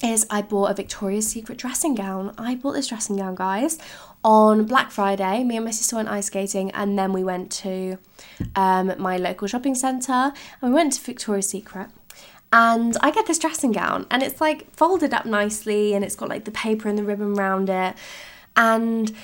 is 0.04 0.26
I 0.30 0.42
bought 0.42 0.72
a 0.72 0.74
Victoria's 0.74 1.28
Secret 1.28 1.58
dressing 1.58 1.96
gown. 1.96 2.34
I 2.38 2.56
bought 2.56 2.74
this 2.74 2.88
dressing 2.88 3.18
gown, 3.18 3.36
guys, 3.36 3.78
on 4.24 4.66
Black 4.66 4.92
Friday. 4.92 5.44
Me 5.44 5.56
and 5.56 5.66
my 5.66 5.72
sister 5.72 5.96
went 5.96 6.10
ice 6.10 6.26
skating, 6.26 6.72
and 6.72 6.98
then 6.98 7.14
we 7.14 7.24
went 7.24 7.52
to 7.52 7.98
um, 8.56 8.94
my 8.98 9.18
local 9.18 9.48
shopping 9.48 9.76
centre 9.76 10.12
and 10.12 10.34
we 10.62 10.72
went 10.72 10.94
to 10.94 11.02
Victoria's 11.02 11.50
Secret. 11.50 11.88
And 12.52 12.98
I 13.02 13.12
get 13.12 13.28
this 13.28 13.40
dressing 13.40 13.72
gown, 13.72 14.08
and 14.12 14.22
it's 14.22 14.42
like 14.42 14.70
folded 14.76 15.14
up 15.14 15.26
nicely, 15.26 15.94
and 15.94 16.04
it's 16.04 16.16
got 16.16 16.28
like 16.28 16.44
the 16.44 16.52
paper 16.52 16.90
and 16.90 16.98
the 16.98 17.04
ribbon 17.04 17.40
around 17.40 17.70
it. 17.70 17.96
And 18.58 19.16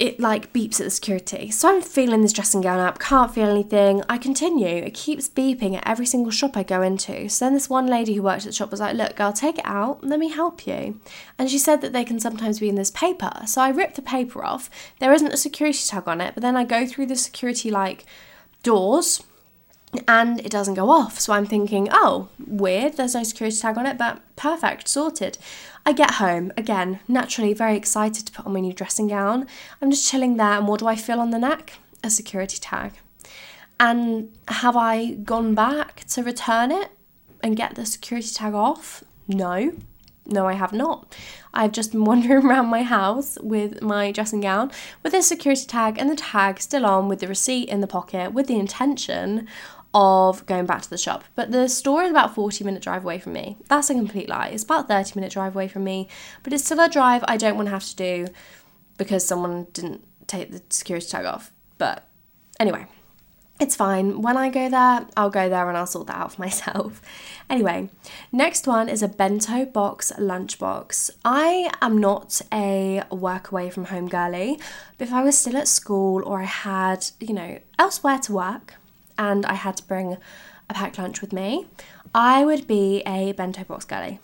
it 0.00 0.18
like 0.18 0.50
beeps 0.54 0.80
at 0.80 0.84
the 0.84 0.90
security. 0.90 1.50
So 1.50 1.68
I'm 1.68 1.82
feeling 1.82 2.22
this 2.22 2.32
dressing 2.32 2.62
gown 2.62 2.80
up, 2.80 2.98
can't 2.98 3.32
feel 3.32 3.50
anything. 3.50 4.02
I 4.08 4.16
continue. 4.16 4.66
It 4.66 4.94
keeps 4.94 5.28
beeping 5.28 5.76
at 5.76 5.86
every 5.86 6.06
single 6.06 6.32
shop 6.32 6.56
I 6.56 6.62
go 6.62 6.80
into. 6.80 7.28
So 7.28 7.44
then 7.44 7.52
this 7.52 7.68
one 7.68 7.86
lady 7.86 8.14
who 8.14 8.22
worked 8.22 8.40
at 8.40 8.46
the 8.46 8.52
shop 8.52 8.70
was 8.70 8.80
like, 8.80 8.96
Look, 8.96 9.16
girl, 9.16 9.30
take 9.30 9.58
it 9.58 9.66
out, 9.66 10.02
let 10.02 10.18
me 10.18 10.30
help 10.30 10.66
you. 10.66 10.98
And 11.38 11.50
she 11.50 11.58
said 11.58 11.82
that 11.82 11.92
they 11.92 12.04
can 12.04 12.18
sometimes 12.18 12.60
be 12.60 12.70
in 12.70 12.76
this 12.76 12.90
paper. 12.90 13.42
So 13.46 13.60
I 13.60 13.68
rip 13.68 13.94
the 13.94 14.00
paper 14.00 14.42
off. 14.42 14.70
There 15.00 15.12
isn't 15.12 15.34
a 15.34 15.36
security 15.36 15.86
tag 15.86 16.08
on 16.08 16.22
it, 16.22 16.32
but 16.34 16.40
then 16.40 16.56
I 16.56 16.64
go 16.64 16.86
through 16.86 17.06
the 17.06 17.16
security 17.16 17.70
like 17.70 18.06
doors 18.62 19.22
and 20.08 20.40
it 20.40 20.50
doesn't 20.50 20.74
go 20.74 20.90
off. 20.90 21.20
So 21.20 21.34
I'm 21.34 21.46
thinking, 21.46 21.88
oh, 21.90 22.28
weird, 22.46 22.96
there's 22.96 23.14
no 23.14 23.22
security 23.22 23.58
tag 23.58 23.76
on 23.76 23.86
it, 23.86 23.98
but 23.98 24.20
perfect, 24.36 24.88
sorted. 24.88 25.36
I 25.86 25.92
get 25.92 26.12
home, 26.12 26.52
again, 26.56 27.00
naturally 27.08 27.54
very 27.54 27.76
excited 27.76 28.26
to 28.26 28.32
put 28.32 28.46
on 28.46 28.52
my 28.52 28.60
new 28.60 28.72
dressing 28.72 29.08
gown. 29.08 29.46
I'm 29.80 29.90
just 29.90 30.08
chilling 30.08 30.36
there, 30.36 30.58
and 30.58 30.68
what 30.68 30.80
do 30.80 30.86
I 30.86 30.96
feel 30.96 31.20
on 31.20 31.30
the 31.30 31.38
neck? 31.38 31.74
A 32.04 32.10
security 32.10 32.58
tag. 32.58 32.94
And 33.78 34.30
have 34.48 34.76
I 34.76 35.12
gone 35.14 35.54
back 35.54 36.04
to 36.10 36.22
return 36.22 36.70
it 36.70 36.90
and 37.42 37.56
get 37.56 37.74
the 37.74 37.86
security 37.86 38.28
tag 38.28 38.52
off? 38.54 39.02
No. 39.26 39.72
No, 40.26 40.46
I 40.46 40.52
have 40.52 40.72
not. 40.72 41.16
I've 41.52 41.72
just 41.72 41.92
been 41.92 42.04
wandering 42.10 42.46
around 42.46 42.68
my 42.68 42.82
house 42.82 43.38
with 43.42 43.82
my 43.82 44.12
dressing 44.12 44.40
gown 44.40 44.70
with 45.02 45.14
a 45.14 45.22
security 45.22 45.66
tag 45.66 45.98
and 45.98 46.10
the 46.10 46.14
tag 46.14 46.60
still 46.60 46.86
on 46.86 47.08
with 47.08 47.20
the 47.20 47.26
receipt 47.26 47.68
in 47.68 47.80
the 47.80 47.86
pocket 47.86 48.32
with 48.32 48.46
the 48.46 48.58
intention 48.58 49.48
of 49.92 50.46
going 50.46 50.66
back 50.66 50.82
to 50.82 50.90
the 50.90 50.98
shop. 50.98 51.24
But 51.34 51.50
the 51.50 51.68
store 51.68 52.02
is 52.02 52.10
about 52.10 52.34
40 52.34 52.64
minute 52.64 52.82
drive 52.82 53.04
away 53.04 53.18
from 53.18 53.32
me. 53.32 53.58
That's 53.68 53.90
a 53.90 53.94
complete 53.94 54.28
lie. 54.28 54.48
It's 54.48 54.64
about 54.64 54.88
30 54.88 55.12
minute 55.14 55.32
drive 55.32 55.54
away 55.54 55.68
from 55.68 55.84
me, 55.84 56.08
but 56.42 56.52
it's 56.52 56.64
still 56.64 56.80
a 56.80 56.88
drive 56.88 57.24
I 57.26 57.36
don't 57.36 57.56
want 57.56 57.66
to 57.66 57.72
have 57.72 57.84
to 57.86 57.96
do 57.96 58.26
because 58.98 59.26
someone 59.26 59.66
didn't 59.72 60.04
take 60.26 60.52
the 60.52 60.62
security 60.70 61.06
tag 61.06 61.24
off. 61.24 61.52
But 61.78 62.06
anyway, 62.58 62.86
it's 63.60 63.76
fine. 63.76 64.22
When 64.22 64.36
I 64.36 64.48
go 64.48 64.70
there, 64.70 65.06
I'll 65.16 65.30
go 65.30 65.48
there 65.48 65.68
and 65.68 65.76
I'll 65.76 65.86
sort 65.86 66.06
that 66.06 66.16
out 66.16 66.32
for 66.34 66.40
myself. 66.46 67.02
Anyway, 67.48 67.90
next 68.32 68.66
one 68.66 68.88
is 68.88 69.02
a 69.02 69.08
bento 69.08 69.66
box 69.66 70.12
lunchbox. 70.18 71.10
I 71.24 71.70
am 71.82 71.98
not 71.98 72.40
a 72.52 73.02
work 73.10 73.50
away 73.50 73.70
from 73.70 73.86
home 73.86 74.08
girly, 74.08 74.58
but 74.98 75.08
if 75.08 75.14
I 75.14 75.22
was 75.22 75.36
still 75.36 75.56
at 75.56 75.68
school 75.68 76.22
or 76.24 76.40
I 76.40 76.44
had, 76.44 77.06
you 77.20 77.34
know, 77.34 77.58
elsewhere 77.78 78.18
to 78.20 78.32
work, 78.32 78.74
and 79.20 79.44
I 79.46 79.54
had 79.54 79.76
to 79.76 79.84
bring 79.84 80.16
a 80.68 80.74
packed 80.74 80.98
lunch 80.98 81.20
with 81.20 81.32
me, 81.32 81.66
I 82.14 82.44
would 82.44 82.66
be 82.66 83.02
a 83.06 83.32
bento 83.32 83.62
box 83.64 83.84
girly. 83.84 84.18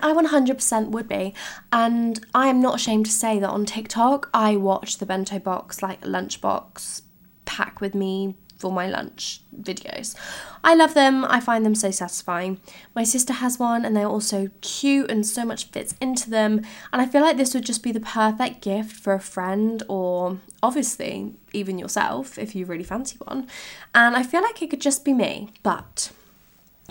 I 0.00 0.12
100% 0.12 0.90
would 0.90 1.08
be. 1.08 1.34
And 1.72 2.24
I 2.32 2.46
am 2.46 2.62
not 2.62 2.76
ashamed 2.76 3.06
to 3.06 3.12
say 3.12 3.40
that 3.40 3.50
on 3.50 3.66
TikTok, 3.66 4.30
I 4.32 4.54
watch 4.54 4.98
the 4.98 5.06
bento 5.06 5.40
box, 5.40 5.82
like 5.82 6.02
lunchbox, 6.02 7.02
pack 7.44 7.80
with 7.80 7.94
me 7.94 8.36
for 8.60 8.70
my 8.70 8.86
lunch 8.86 9.40
videos. 9.58 10.14
I 10.62 10.74
love 10.74 10.94
them, 10.94 11.24
I 11.24 11.40
find 11.40 11.64
them 11.64 11.74
so 11.74 11.90
satisfying. 11.90 12.60
My 12.94 13.02
sister 13.02 13.32
has 13.32 13.58
one 13.58 13.84
and 13.84 13.96
they're 13.96 14.06
also 14.06 14.50
cute 14.60 15.10
and 15.10 15.26
so 15.26 15.44
much 15.44 15.64
fits 15.66 15.94
into 16.00 16.28
them. 16.28 16.62
And 16.92 17.00
I 17.00 17.06
feel 17.06 17.22
like 17.22 17.38
this 17.38 17.54
would 17.54 17.64
just 17.64 17.82
be 17.82 17.92
the 17.92 18.00
perfect 18.00 18.60
gift 18.60 18.92
for 18.92 19.14
a 19.14 19.20
friend 19.20 19.82
or 19.88 20.38
obviously 20.62 21.34
even 21.52 21.78
yourself 21.78 22.38
if 22.38 22.54
you 22.54 22.66
really 22.66 22.84
fancy 22.84 23.16
one. 23.24 23.48
And 23.94 24.14
I 24.14 24.22
feel 24.22 24.42
like 24.42 24.60
it 24.62 24.68
could 24.68 24.82
just 24.82 25.04
be 25.04 25.14
me, 25.14 25.48
but 25.62 26.12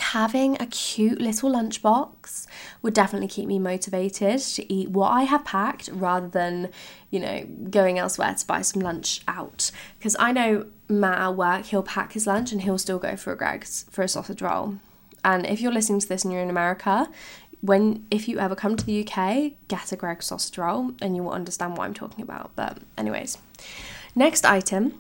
having 0.02 0.62
a 0.62 0.66
cute 0.66 1.20
little 1.20 1.52
lunchbox 1.52 2.48
would 2.82 2.94
definitely 2.94 3.28
keep 3.28 3.48
me 3.48 3.60
motivated 3.60 4.40
to 4.40 4.74
eat 4.74 4.90
what 4.90 5.10
I 5.10 5.24
have 5.24 5.46
packed 5.46 5.90
rather 5.92 6.28
than, 6.28 6.70
you 7.10 7.20
know, 7.20 7.46
going 7.70 8.00
elsewhere 8.00 8.34
to 8.34 8.48
buy 8.48 8.62
some 8.62 8.82
lunch 8.82 9.22
out. 9.28 9.72
Because 9.98 10.16
I 10.20 10.32
know 10.32 10.68
Matt 10.88 11.20
at 11.20 11.36
work, 11.36 11.66
he'll 11.66 11.84
pack 11.84 12.14
his 12.14 12.28
lunch 12.28 12.52
and 12.52 12.62
he'll 12.62 12.78
still 12.78 13.00
go 13.00 13.16
for 13.16 13.32
a 13.32 13.38
Greggs 13.38 13.86
for 13.90 14.04
a 14.04 14.08
sausage 14.08 14.42
roll. 14.42 14.78
And 15.24 15.46
if 15.46 15.62
you're 15.62 15.72
listening 15.72 16.00
to 16.00 16.08
this 16.08 16.24
and 16.24 16.34
you're 16.34 16.42
in 16.42 16.50
America, 16.50 17.10
when 17.62 18.06
if 18.10 18.28
you 18.28 18.40
ever 18.40 18.56
come 18.56 18.78
to 18.78 18.86
the 18.86 19.06
UK, 19.06 19.54
get 19.68 19.92
a 19.92 19.96
Greggs 19.96 20.28
sausage 20.28 20.58
roll 20.58 20.92
and 21.02 21.16
you 21.16 21.24
will 21.24 21.32
understand 21.32 21.78
what 21.78 21.86
I'm 21.86 21.94
talking 21.94 22.24
about. 22.24 22.52
But 22.56 22.80
anyways, 22.98 23.38
next 24.16 24.46
item 24.46 24.94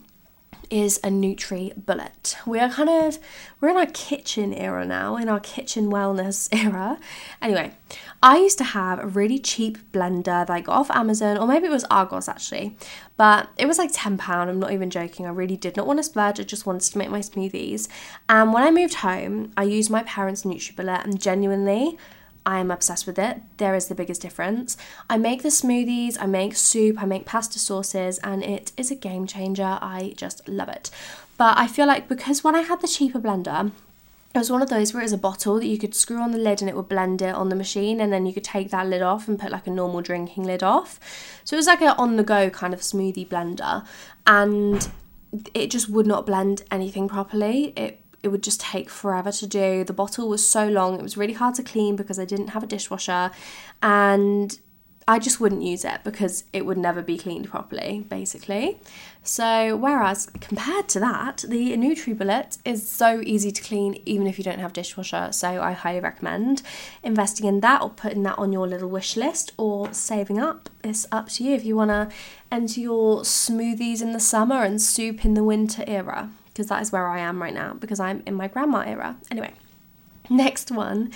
is 0.69 0.97
a 0.97 1.09
Nutri 1.09 1.73
Bullet. 1.85 2.37
We 2.45 2.59
are 2.59 2.69
kind 2.69 2.89
of 2.89 3.19
we're 3.59 3.69
in 3.69 3.77
our 3.77 3.87
kitchen 3.87 4.53
era 4.53 4.85
now, 4.85 5.17
in 5.17 5.29
our 5.29 5.39
kitchen 5.39 5.91
wellness 5.91 6.49
era. 6.65 6.99
Anyway, 7.41 7.73
I 8.21 8.37
used 8.37 8.57
to 8.59 8.63
have 8.63 8.99
a 8.99 9.07
really 9.07 9.39
cheap 9.39 9.77
blender 9.91 10.45
that 10.45 10.49
I 10.49 10.61
got 10.61 10.75
off 10.75 10.91
Amazon, 10.91 11.37
or 11.37 11.47
maybe 11.47 11.67
it 11.67 11.71
was 11.71 11.85
Argos 11.85 12.27
actually, 12.27 12.75
but 13.17 13.49
it 13.57 13.65
was 13.65 13.77
like 13.77 13.91
£10. 13.91 14.19
I'm 14.29 14.59
not 14.59 14.71
even 14.71 14.89
joking. 14.89 15.25
I 15.25 15.29
really 15.29 15.57
did 15.57 15.75
not 15.77 15.87
want 15.87 15.99
to 15.99 16.03
splurge, 16.03 16.39
I 16.39 16.43
just 16.43 16.65
wanted 16.65 16.91
to 16.91 16.97
make 16.97 17.09
my 17.09 17.19
smoothies. 17.19 17.87
And 18.27 18.53
when 18.53 18.63
I 18.63 18.71
moved 18.71 18.95
home, 18.95 19.51
I 19.57 19.63
used 19.63 19.89
my 19.89 20.03
parents' 20.03 20.43
Nutri 20.43 20.75
Bullet 20.75 21.05
and 21.05 21.19
genuinely 21.19 21.97
I 22.45 22.59
am 22.59 22.71
obsessed 22.71 23.05
with 23.05 23.19
it. 23.19 23.41
There 23.57 23.75
is 23.75 23.87
the 23.87 23.95
biggest 23.95 24.21
difference. 24.21 24.77
I 25.09 25.17
make 25.17 25.43
the 25.43 25.49
smoothies, 25.49 26.17
I 26.19 26.25
make 26.25 26.55
soup, 26.55 27.01
I 27.01 27.05
make 27.05 27.25
pasta 27.25 27.59
sauces, 27.59 28.17
and 28.19 28.43
it 28.43 28.71
is 28.77 28.91
a 28.91 28.95
game 28.95 29.27
changer. 29.27 29.77
I 29.81 30.13
just 30.17 30.47
love 30.47 30.69
it. 30.69 30.89
But 31.37 31.57
I 31.57 31.67
feel 31.67 31.87
like 31.87 32.07
because 32.07 32.43
when 32.43 32.55
I 32.55 32.61
had 32.61 32.81
the 32.81 32.87
cheaper 32.87 33.19
blender, 33.19 33.71
it 34.35 34.37
was 34.37 34.51
one 34.51 34.61
of 34.61 34.69
those 34.69 34.93
where 34.93 35.01
it 35.01 35.05
was 35.05 35.13
a 35.13 35.17
bottle 35.17 35.55
that 35.55 35.65
you 35.65 35.77
could 35.77 35.95
screw 35.95 36.21
on 36.21 36.31
the 36.31 36.37
lid 36.37 36.61
and 36.61 36.69
it 36.69 36.75
would 36.75 36.87
blend 36.87 37.21
it 37.21 37.33
on 37.33 37.49
the 37.49 37.55
machine, 37.55 37.99
and 37.99 38.11
then 38.13 38.25
you 38.25 38.33
could 38.33 38.43
take 38.43 38.69
that 38.71 38.87
lid 38.87 39.01
off 39.01 39.27
and 39.27 39.39
put 39.39 39.51
like 39.51 39.67
a 39.67 39.71
normal 39.71 40.01
drinking 40.01 40.43
lid 40.43 40.61
off. 40.61 40.99
So 41.43 41.55
it 41.55 41.57
was 41.57 41.67
like 41.67 41.81
an 41.81 41.95
on 41.97 42.15
the 42.15 42.23
go 42.23 42.49
kind 42.49 42.73
of 42.73 42.81
smoothie 42.81 43.27
blender, 43.27 43.85
and 44.27 44.89
it 45.53 45.71
just 45.71 45.89
would 45.89 46.07
not 46.07 46.25
blend 46.25 46.63
anything 46.71 47.07
properly. 47.07 47.73
It 47.75 48.01
it 48.23 48.29
would 48.29 48.43
just 48.43 48.61
take 48.61 48.89
forever 48.89 49.31
to 49.31 49.47
do. 49.47 49.83
The 49.83 49.93
bottle 49.93 50.29
was 50.29 50.47
so 50.47 50.67
long, 50.67 50.95
it 50.95 51.03
was 51.03 51.17
really 51.17 51.33
hard 51.33 51.55
to 51.55 51.63
clean 51.63 51.95
because 51.95 52.19
I 52.19 52.25
didn't 52.25 52.49
have 52.49 52.63
a 52.63 52.67
dishwasher, 52.67 53.31
and 53.81 54.59
I 55.09 55.17
just 55.17 55.39
wouldn't 55.39 55.63
use 55.63 55.85
it 55.85 56.01
because 56.03 56.43
it 56.53 56.67
would 56.67 56.77
never 56.77 57.01
be 57.01 57.17
cleaned 57.17 57.49
properly, 57.49 58.05
basically. 58.07 58.79
So, 59.23 59.75
whereas 59.75 60.27
compared 60.39 60.87
to 60.89 60.99
that, 60.99 61.43
the 61.47 61.75
NutriBullet 61.75 62.59
is 62.63 62.87
so 62.87 63.19
easy 63.25 63.51
to 63.51 63.63
clean 63.63 64.03
even 64.05 64.27
if 64.27 64.37
you 64.37 64.43
don't 64.43 64.59
have 64.59 64.71
dishwasher. 64.71 65.29
So, 65.31 65.63
I 65.63 65.71
highly 65.71 65.99
recommend 65.99 66.61
investing 67.01 67.47
in 67.47 67.61
that 67.61 67.81
or 67.81 67.89
putting 67.89 68.21
that 68.23 68.37
on 68.37 68.53
your 68.53 68.67
little 68.67 68.87
wish 68.87 69.17
list 69.17 69.51
or 69.57 69.91
saving 69.95 70.37
up. 70.37 70.69
It's 70.83 71.07
up 71.11 71.29
to 71.29 71.43
you 71.43 71.55
if 71.55 71.65
you 71.65 71.75
want 71.75 71.89
to 71.89 72.09
enter 72.51 72.79
your 72.79 73.21
smoothies 73.21 74.03
in 74.03 74.11
the 74.11 74.19
summer 74.19 74.63
and 74.63 74.79
soup 74.79 75.25
in 75.25 75.33
the 75.33 75.43
winter 75.43 75.83
era, 75.87 76.29
because 76.59 76.67
that 76.67 76.81
is 76.81 76.91
where 76.91 77.07
I 77.07 77.19
am 77.19 77.41
right 77.41 77.53
now 77.53 77.73
because 77.73 78.01
I'm 78.01 78.21
in 78.25 78.35
my 78.35 78.49
grandma 78.49 78.79
era. 78.79 79.15
Anyway. 79.31 79.53
Next 80.29 80.69
one 80.69 81.11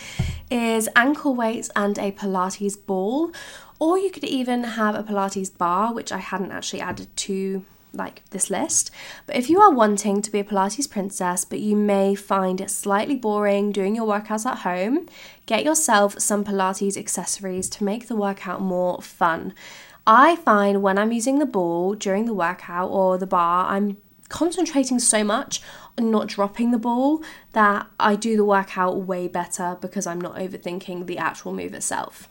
is 0.50 0.90
ankle 0.96 1.36
weights 1.36 1.70
and 1.76 2.00
a 2.00 2.14
Pilates 2.14 2.78
ball, 2.84 3.32
or 3.78 4.00
you 4.00 4.10
could 4.10 4.24
even 4.24 4.64
have 4.64 4.96
a 4.96 5.04
Pilates 5.04 5.56
bar, 5.56 5.94
which 5.94 6.12
I 6.14 6.18
hadn't 6.18 6.54
actually 6.54 6.80
added 6.80 7.16
to 7.18 7.64
like 7.92 8.24
this 8.30 8.50
list. 8.50 8.90
But 9.28 9.36
if 9.36 9.50
you 9.50 9.60
are 9.60 9.70
wanting 9.70 10.22
to 10.22 10.32
be 10.32 10.40
a 10.40 10.44
Pilates 10.46 10.90
princess, 10.90 11.44
but 11.46 11.60
you 11.60 11.76
may 11.76 12.16
find 12.16 12.62
it 12.62 12.72
slightly 12.72 13.16
boring 13.16 13.74
doing 13.74 13.96
your 13.98 14.08
workouts 14.08 14.46
at 14.46 14.60
home, 14.60 15.08
get 15.46 15.66
yourself 15.66 16.20
some 16.20 16.46
Pilates 16.46 16.98
accessories 16.98 17.70
to 17.72 17.84
make 17.84 18.08
the 18.08 18.16
workout 18.16 18.62
more 18.62 19.02
fun. 19.02 19.54
I 20.08 20.38
find 20.38 20.82
when 20.82 20.98
I'm 20.98 21.12
using 21.12 21.38
the 21.38 21.46
ball 21.46 21.94
during 21.94 22.26
the 22.26 22.34
workout 22.34 22.90
or 22.90 23.18
the 23.18 23.28
bar, 23.28 23.68
I'm 23.68 23.98
concentrating 24.30 25.00
so 25.00 25.24
much 25.24 25.62
on 25.98 26.12
not 26.12 26.28
dropping 26.28 26.72
the 26.72 26.78
ball 26.78 27.24
that 27.52 27.88
I 28.00 28.16
do 28.16 28.36
the 28.36 28.46
workout 28.46 29.02
way 29.02 29.28
better 29.28 29.78
because 29.80 30.08
I'm 30.08 30.20
not 30.20 30.36
overthinking 30.36 31.06
the 31.06 31.18
actual 31.18 31.54
move 31.54 31.74
itself. 31.74 32.28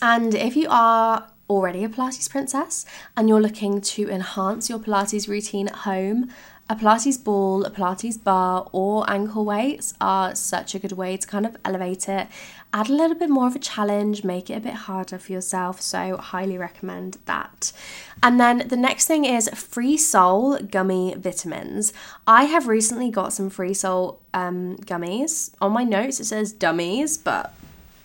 And 0.00 0.34
if 0.34 0.56
you 0.56 0.66
are 0.68 1.28
already 1.48 1.84
a 1.84 1.88
Pilates 1.88 2.28
princess 2.28 2.84
and 3.16 3.28
you're 3.28 3.40
looking 3.40 3.80
to 3.80 4.08
enhance 4.08 4.68
your 4.68 4.78
Pilates 4.78 5.28
routine 5.28 5.68
at 5.68 5.76
home, 5.76 6.30
a 6.68 6.74
Pilates 6.74 7.22
ball, 7.22 7.64
a 7.64 7.70
Pilates 7.70 8.22
bar, 8.22 8.68
or 8.72 9.08
ankle 9.10 9.44
weights 9.44 9.94
are 10.00 10.34
such 10.34 10.74
a 10.74 10.78
good 10.78 10.92
way 10.92 11.16
to 11.16 11.26
kind 11.26 11.44
of 11.44 11.56
elevate 11.64 12.08
it, 12.08 12.28
add 12.72 12.88
a 12.88 12.92
little 12.92 13.16
bit 13.16 13.28
more 13.28 13.46
of 13.46 13.54
a 13.54 13.58
challenge, 13.58 14.24
make 14.24 14.48
it 14.48 14.54
a 14.54 14.60
bit 14.60 14.74
harder 14.74 15.18
for 15.18 15.32
yourself. 15.32 15.80
So, 15.82 16.16
highly 16.16 16.56
recommend 16.56 17.18
that. 17.26 17.72
And 18.22 18.38
then 18.38 18.68
the 18.68 18.76
next 18.76 19.06
thing 19.06 19.24
is 19.24 19.48
Free 19.50 19.96
Soul 19.96 20.58
gummy 20.58 21.14
vitamins. 21.16 21.92
I 22.26 22.44
have 22.44 22.68
recently 22.68 23.10
got 23.10 23.32
some 23.32 23.50
Free 23.50 23.74
Soul 23.74 24.20
um, 24.32 24.76
gummies. 24.76 25.52
On 25.60 25.72
my 25.72 25.82
notes, 25.82 26.20
it 26.20 26.26
says 26.26 26.52
dummies, 26.52 27.18
but 27.18 27.52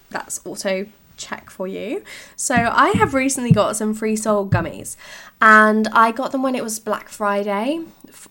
that's 0.10 0.44
auto 0.44 0.88
check 1.18 1.50
for 1.50 1.68
you. 1.68 2.04
So 2.36 2.56
I 2.56 2.90
have 2.92 3.14
recently 3.14 3.52
got 3.52 3.76
some 3.76 3.94
free 3.94 4.16
soul 4.16 4.48
gummies 4.48 4.96
and 5.42 5.88
I 5.90 6.12
got 6.12 6.32
them 6.32 6.44
when 6.44 6.56
it 6.56 6.64
was 6.64 6.80
Black 6.80 7.10
Friday 7.10 7.82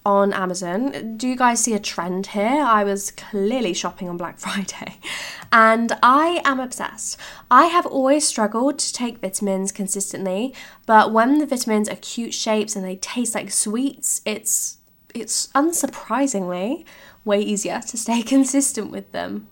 on 0.05 0.33
Amazon. 0.33 1.17
Do 1.17 1.29
you 1.29 1.37
guys 1.37 1.63
see 1.63 1.75
a 1.75 1.79
trend 1.79 2.29
here? 2.29 2.63
I 2.65 2.85
was 2.85 3.11
clearly 3.11 3.75
shopping 3.75 4.09
on 4.09 4.17
Black 4.17 4.39
Friday 4.41 4.99
and 5.53 5.93
I 6.03 6.41
am 6.45 6.61
obsessed. 6.61 7.19
I 7.51 7.67
have 7.67 7.87
always 7.87 8.27
struggled 8.27 8.79
to 8.79 8.93
take 8.93 9.19
vitamins 9.19 9.73
consistently, 9.73 10.55
but 10.87 11.13
when 11.13 11.39
the 11.39 11.47
vitamins 11.47 11.89
are 11.89 11.97
cute 11.97 12.35
shapes 12.35 12.77
and 12.77 12.85
they 12.85 12.97
taste 12.97 13.35
like 13.35 13.51
sweets, 13.51 14.21
it's 14.25 14.79
it's 15.15 15.47
unsurprisingly 15.49 16.85
way 17.25 17.41
easier 17.41 17.81
to 17.81 17.97
stay 17.97 18.23
consistent 18.35 18.91
with 18.91 19.13
them. 19.13 19.49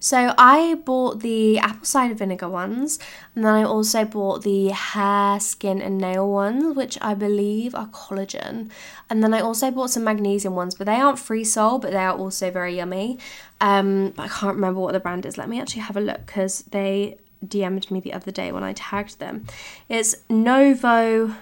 So 0.00 0.34
I 0.38 0.74
bought 0.84 1.20
the 1.20 1.58
apple 1.58 1.84
cider 1.84 2.14
vinegar 2.14 2.48
ones, 2.48 2.98
and 3.34 3.44
then 3.44 3.54
I 3.54 3.62
also 3.64 4.04
bought 4.04 4.42
the 4.42 4.68
hair, 4.68 5.40
skin, 5.40 5.82
and 5.82 5.98
nail 5.98 6.30
ones, 6.30 6.76
which 6.76 6.98
I 7.00 7.14
believe 7.14 7.74
are 7.74 7.88
collagen. 7.88 8.70
And 9.10 9.22
then 9.22 9.34
I 9.34 9.40
also 9.40 9.70
bought 9.70 9.90
some 9.90 10.04
magnesium 10.04 10.54
ones, 10.54 10.74
but 10.74 10.86
they 10.86 10.96
aren't 10.96 11.18
free 11.18 11.44
soul, 11.44 11.78
but 11.78 11.90
they 11.92 11.98
are 11.98 12.16
also 12.16 12.50
very 12.50 12.76
yummy. 12.76 13.18
Um, 13.60 14.14
I 14.18 14.28
can't 14.28 14.54
remember 14.54 14.80
what 14.80 14.92
the 14.92 15.00
brand 15.00 15.26
is. 15.26 15.36
Let 15.36 15.48
me 15.48 15.60
actually 15.60 15.82
have 15.82 15.96
a 15.96 16.00
look 16.00 16.26
because 16.26 16.62
they 16.62 17.18
DM'd 17.46 17.90
me 17.90 18.00
the 18.00 18.12
other 18.12 18.30
day 18.30 18.52
when 18.52 18.64
I 18.64 18.72
tagged 18.72 19.18
them. 19.18 19.46
It's 19.88 20.16
Novo 20.28 21.34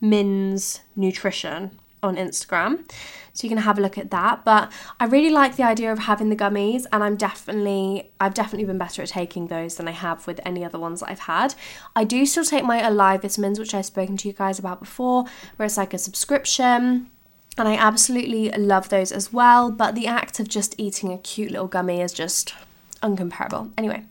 Mins 0.00 0.80
Nutrition 0.94 1.78
on 2.02 2.16
Instagram. 2.16 2.90
So 3.32 3.44
you 3.44 3.50
can 3.50 3.58
have 3.58 3.78
a 3.78 3.82
look 3.82 3.98
at 3.98 4.10
that. 4.10 4.44
But 4.44 4.72
I 4.98 5.04
really 5.04 5.30
like 5.30 5.56
the 5.56 5.62
idea 5.62 5.92
of 5.92 5.98
having 6.00 6.30
the 6.30 6.36
gummies, 6.36 6.86
and 6.92 7.04
I'm 7.04 7.16
definitely 7.16 8.10
I've 8.18 8.34
definitely 8.34 8.66
been 8.66 8.78
better 8.78 9.02
at 9.02 9.08
taking 9.08 9.48
those 9.48 9.76
than 9.76 9.88
I 9.88 9.92
have 9.92 10.26
with 10.26 10.40
any 10.44 10.64
other 10.64 10.78
ones 10.78 11.00
that 11.00 11.10
I've 11.10 11.20
had. 11.20 11.54
I 11.94 12.04
do 12.04 12.24
still 12.24 12.44
take 12.44 12.64
my 12.64 12.80
Alive 12.86 13.22
vitamins, 13.22 13.58
which 13.58 13.74
I've 13.74 13.86
spoken 13.86 14.16
to 14.18 14.28
you 14.28 14.34
guys 14.34 14.58
about 14.58 14.80
before, 14.80 15.24
where 15.56 15.66
it's 15.66 15.76
like 15.76 15.92
a 15.92 15.98
subscription. 15.98 17.10
And 17.58 17.68
I 17.68 17.74
absolutely 17.76 18.50
love 18.50 18.90
those 18.90 19.10
as 19.12 19.32
well, 19.32 19.70
but 19.70 19.94
the 19.94 20.06
act 20.06 20.40
of 20.40 20.46
just 20.46 20.74
eating 20.76 21.10
a 21.10 21.16
cute 21.16 21.50
little 21.50 21.68
gummy 21.68 22.02
is 22.02 22.12
just 22.12 22.54
uncomparable. 23.02 23.70
Anyway, 23.78 24.04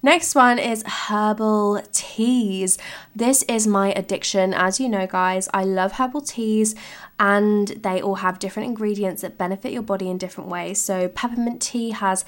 Next 0.00 0.36
one 0.36 0.60
is 0.60 0.84
herbal 0.84 1.82
teas. 1.90 2.78
This 3.16 3.42
is 3.44 3.66
my 3.66 3.92
addiction. 3.94 4.54
As 4.54 4.78
you 4.78 4.88
know, 4.88 5.08
guys, 5.08 5.48
I 5.52 5.64
love 5.64 5.92
herbal 5.92 6.20
teas 6.20 6.76
and 7.18 7.68
they 7.68 8.00
all 8.00 8.16
have 8.16 8.38
different 8.38 8.68
ingredients 8.68 9.22
that 9.22 9.36
benefit 9.36 9.72
your 9.72 9.82
body 9.82 10.08
in 10.08 10.16
different 10.16 10.50
ways. 10.50 10.80
So, 10.80 11.08
peppermint 11.08 11.60
tea 11.60 11.90
has 11.90 12.24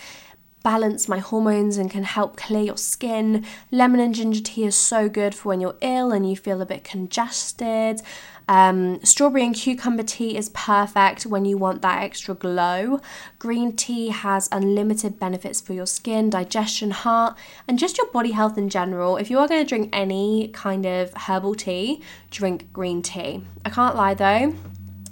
balance 0.64 1.08
my 1.08 1.18
hormones 1.18 1.76
and 1.76 1.90
can 1.90 2.02
help 2.02 2.36
clear 2.36 2.62
your 2.62 2.76
skin. 2.76 3.46
Lemon 3.70 4.00
and 4.00 4.14
ginger 4.14 4.42
tea 4.42 4.64
is 4.64 4.76
so 4.76 5.08
good 5.08 5.34
for 5.34 5.48
when 5.50 5.60
you're 5.60 5.78
ill 5.80 6.12
and 6.12 6.28
you 6.28 6.36
feel 6.36 6.60
a 6.60 6.66
bit 6.66 6.82
congested. 6.82 8.02
Um, 8.50 8.98
strawberry 9.04 9.44
and 9.44 9.54
cucumber 9.54 10.02
tea 10.02 10.36
is 10.36 10.48
perfect 10.48 11.24
when 11.24 11.44
you 11.44 11.56
want 11.56 11.82
that 11.82 12.02
extra 12.02 12.34
glow. 12.34 13.00
Green 13.38 13.76
tea 13.76 14.08
has 14.08 14.48
unlimited 14.50 15.20
benefits 15.20 15.60
for 15.60 15.72
your 15.72 15.86
skin, 15.86 16.30
digestion, 16.30 16.90
heart, 16.90 17.38
and 17.68 17.78
just 17.78 17.96
your 17.96 18.08
body 18.08 18.32
health 18.32 18.58
in 18.58 18.68
general. 18.68 19.16
If 19.18 19.30
you 19.30 19.38
are 19.38 19.46
going 19.46 19.64
to 19.64 19.68
drink 19.68 19.90
any 19.92 20.48
kind 20.48 20.84
of 20.84 21.14
herbal 21.14 21.54
tea, 21.54 22.02
drink 22.32 22.72
green 22.72 23.02
tea. 23.02 23.44
I 23.64 23.70
can't 23.70 23.94
lie 23.94 24.14
though, 24.14 24.52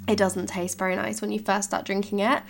it 0.08 0.16
doesn't 0.16 0.48
taste 0.48 0.76
very 0.76 0.96
nice 0.96 1.22
when 1.22 1.30
you 1.30 1.38
first 1.38 1.68
start 1.68 1.84
drinking 1.84 2.18
it. 2.18 2.42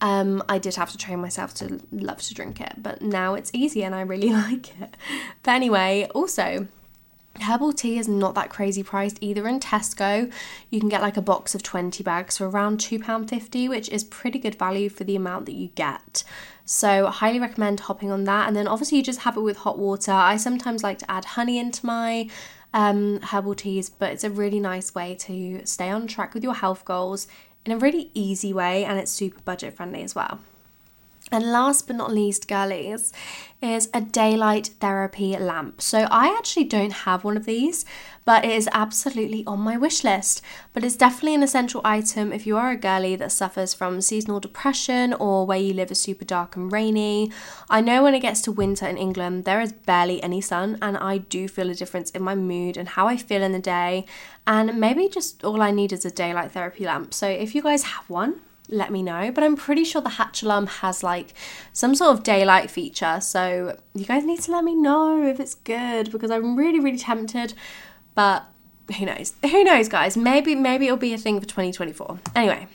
Um, 0.00 0.42
I 0.48 0.58
did 0.58 0.74
have 0.74 0.90
to 0.90 0.98
train 0.98 1.20
myself 1.20 1.54
to 1.54 1.78
love 1.92 2.20
to 2.20 2.34
drink 2.34 2.60
it, 2.60 2.82
but 2.82 3.00
now 3.00 3.34
it's 3.34 3.52
easy 3.54 3.84
and 3.84 3.94
I 3.94 4.00
really 4.00 4.30
like 4.32 4.70
it. 4.80 4.96
But 5.44 5.52
anyway, 5.52 6.08
also, 6.16 6.66
Herbal 7.40 7.72
tea 7.72 7.98
is 7.98 8.08
not 8.08 8.34
that 8.34 8.50
crazy 8.50 8.82
priced 8.82 9.18
either 9.20 9.48
in 9.48 9.58
Tesco. 9.58 10.32
You 10.70 10.80
can 10.80 10.88
get 10.88 11.00
like 11.00 11.16
a 11.16 11.22
box 11.22 11.54
of 11.54 11.62
20 11.62 12.02
bags 12.04 12.38
for 12.38 12.48
around 12.48 12.78
£2.50, 12.78 13.68
which 13.68 13.88
is 13.88 14.04
pretty 14.04 14.38
good 14.38 14.54
value 14.56 14.88
for 14.88 15.04
the 15.04 15.16
amount 15.16 15.46
that 15.46 15.54
you 15.54 15.68
get. 15.68 16.24
So, 16.64 17.06
I 17.06 17.10
highly 17.10 17.40
recommend 17.40 17.80
hopping 17.80 18.12
on 18.12 18.24
that. 18.24 18.46
And 18.46 18.54
then 18.54 18.68
obviously, 18.68 18.98
you 18.98 19.04
just 19.04 19.20
have 19.20 19.36
it 19.36 19.40
with 19.40 19.58
hot 19.58 19.78
water. 19.78 20.12
I 20.12 20.36
sometimes 20.36 20.82
like 20.82 20.98
to 20.98 21.10
add 21.10 21.24
honey 21.24 21.58
into 21.58 21.84
my 21.84 22.28
um, 22.74 23.20
herbal 23.20 23.56
teas, 23.56 23.90
but 23.90 24.12
it's 24.12 24.24
a 24.24 24.30
really 24.30 24.60
nice 24.60 24.94
way 24.94 25.14
to 25.20 25.64
stay 25.64 25.90
on 25.90 26.06
track 26.06 26.34
with 26.34 26.44
your 26.44 26.54
health 26.54 26.84
goals 26.84 27.26
in 27.64 27.72
a 27.72 27.78
really 27.78 28.10
easy 28.14 28.52
way 28.52 28.84
and 28.84 28.98
it's 28.98 29.10
super 29.10 29.40
budget 29.42 29.74
friendly 29.74 30.02
as 30.02 30.14
well. 30.14 30.40
And 31.32 31.50
last 31.50 31.86
but 31.86 31.96
not 31.96 32.12
least, 32.12 32.46
girlies, 32.46 33.10
is 33.62 33.88
a 33.94 34.02
daylight 34.02 34.66
therapy 34.80 35.34
lamp. 35.38 35.80
So 35.80 36.06
I 36.10 36.28
actually 36.36 36.64
don't 36.64 36.92
have 36.92 37.24
one 37.24 37.38
of 37.38 37.46
these, 37.46 37.86
but 38.26 38.44
it 38.44 38.50
is 38.50 38.68
absolutely 38.72 39.42
on 39.46 39.60
my 39.60 39.78
wish 39.78 40.04
list. 40.04 40.42
But 40.74 40.84
it's 40.84 40.96
definitely 40.96 41.36
an 41.36 41.42
essential 41.42 41.80
item 41.84 42.32
if 42.32 42.46
you 42.46 42.58
are 42.58 42.70
a 42.70 42.76
girly 42.76 43.16
that 43.16 43.32
suffers 43.32 43.72
from 43.72 44.02
seasonal 44.02 44.40
depression 44.40 45.14
or 45.14 45.46
where 45.46 45.58
you 45.58 45.72
live 45.72 45.90
is 45.90 46.00
super 46.00 46.26
dark 46.26 46.54
and 46.54 46.70
rainy. 46.70 47.32
I 47.70 47.80
know 47.80 48.02
when 48.02 48.14
it 48.14 48.20
gets 48.20 48.42
to 48.42 48.52
winter 48.52 48.86
in 48.86 48.98
England, 48.98 49.44
there 49.44 49.60
is 49.60 49.72
barely 49.72 50.22
any 50.22 50.42
sun, 50.42 50.76
and 50.82 50.98
I 50.98 51.18
do 51.18 51.48
feel 51.48 51.70
a 51.70 51.74
difference 51.74 52.10
in 52.10 52.22
my 52.22 52.34
mood 52.34 52.76
and 52.76 52.90
how 52.90 53.06
I 53.06 53.16
feel 53.16 53.42
in 53.42 53.52
the 53.52 53.58
day. 53.58 54.04
And 54.46 54.78
maybe 54.78 55.08
just 55.08 55.44
all 55.44 55.62
I 55.62 55.70
need 55.70 55.92
is 55.92 56.04
a 56.04 56.10
daylight 56.10 56.52
therapy 56.52 56.84
lamp. 56.84 57.14
So 57.14 57.26
if 57.26 57.54
you 57.54 57.62
guys 57.62 57.84
have 57.84 58.10
one, 58.10 58.40
let 58.72 58.90
me 58.90 59.02
know. 59.02 59.30
But 59.30 59.44
I'm 59.44 59.56
pretty 59.56 59.84
sure 59.84 60.02
the 60.02 60.10
Hatch 60.10 60.42
alarm 60.42 60.66
has 60.66 61.02
like 61.02 61.34
some 61.72 61.94
sort 61.94 62.16
of 62.16 62.22
daylight 62.22 62.70
feature. 62.70 63.20
So 63.20 63.76
you 63.94 64.04
guys 64.04 64.24
need 64.24 64.40
to 64.40 64.52
let 64.52 64.64
me 64.64 64.74
know 64.74 65.24
if 65.24 65.38
it's 65.38 65.54
good 65.54 66.10
because 66.10 66.30
I'm 66.30 66.56
really, 66.56 66.80
really 66.80 66.98
tempted. 66.98 67.54
But 68.14 68.44
who 68.98 69.06
knows? 69.06 69.34
Who 69.42 69.64
knows, 69.64 69.88
guys? 69.88 70.16
Maybe, 70.16 70.54
maybe 70.54 70.86
it'll 70.86 70.96
be 70.96 71.14
a 71.14 71.18
thing 71.18 71.40
for 71.40 71.46
2024. 71.46 72.18
Anyway. 72.34 72.66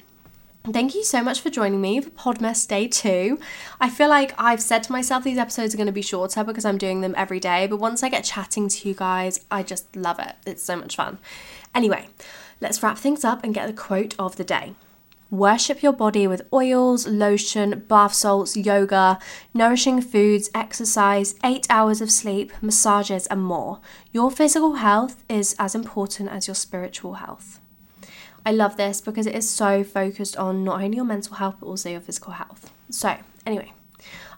Thank 0.73 0.95
you 0.95 1.03
so 1.05 1.23
much 1.23 1.39
for 1.39 1.49
joining 1.49 1.79
me 1.79 2.01
for 2.01 2.09
Podmas 2.09 2.67
Day 2.67 2.89
2. 2.89 3.39
I 3.79 3.89
feel 3.89 4.09
like 4.09 4.33
I've 4.37 4.61
said 4.61 4.83
to 4.83 4.91
myself 4.91 5.23
these 5.23 5.37
episodes 5.37 5.73
are 5.73 5.77
going 5.77 5.87
to 5.87 5.93
be 5.93 6.01
shorter 6.01 6.43
because 6.43 6.65
I'm 6.65 6.77
doing 6.77 6.99
them 6.99 7.13
every 7.15 7.39
day, 7.39 7.67
but 7.67 7.77
once 7.77 8.03
I 8.03 8.09
get 8.09 8.25
chatting 8.25 8.67
to 8.67 8.89
you 8.89 8.93
guys, 8.93 9.45
I 9.49 9.63
just 9.63 9.95
love 9.95 10.19
it. 10.19 10.35
It's 10.45 10.61
so 10.61 10.75
much 10.75 10.97
fun. 10.97 11.19
Anyway, 11.73 12.07
let's 12.59 12.83
wrap 12.83 12.97
things 12.97 13.23
up 13.23 13.45
and 13.45 13.53
get 13.53 13.67
the 13.67 13.73
quote 13.73 14.13
of 14.19 14.35
the 14.35 14.43
day. 14.43 14.73
Worship 15.29 15.83
your 15.83 15.91
body 15.91 16.25
with 16.25 16.47
oils, 16.53 17.05
lotion, 17.05 17.83
bath 17.89 18.13
salts, 18.13 18.55
yoga, 18.55 19.19
nourishing 19.53 20.01
foods, 20.01 20.49
exercise, 20.55 21.35
eight 21.43 21.67
hours 21.69 21.99
of 21.99 22.09
sleep, 22.09 22.53
massages, 22.61 23.27
and 23.27 23.41
more. 23.41 23.81
Your 24.13 24.31
physical 24.31 24.75
health 24.75 25.23
is 25.27 25.53
as 25.59 25.75
important 25.75 26.29
as 26.31 26.47
your 26.47 26.55
spiritual 26.55 27.15
health. 27.15 27.59
I 28.45 28.51
love 28.51 28.77
this 28.77 29.01
because 29.01 29.27
it 29.27 29.35
is 29.35 29.49
so 29.49 29.83
focused 29.83 30.37
on 30.37 30.63
not 30.63 30.81
only 30.81 30.95
your 30.95 31.05
mental 31.05 31.35
health 31.35 31.57
but 31.59 31.67
also 31.67 31.89
your 31.89 31.99
physical 31.99 32.31
health. 32.31 32.71
So, 32.89 33.17
anyway, 33.45 33.73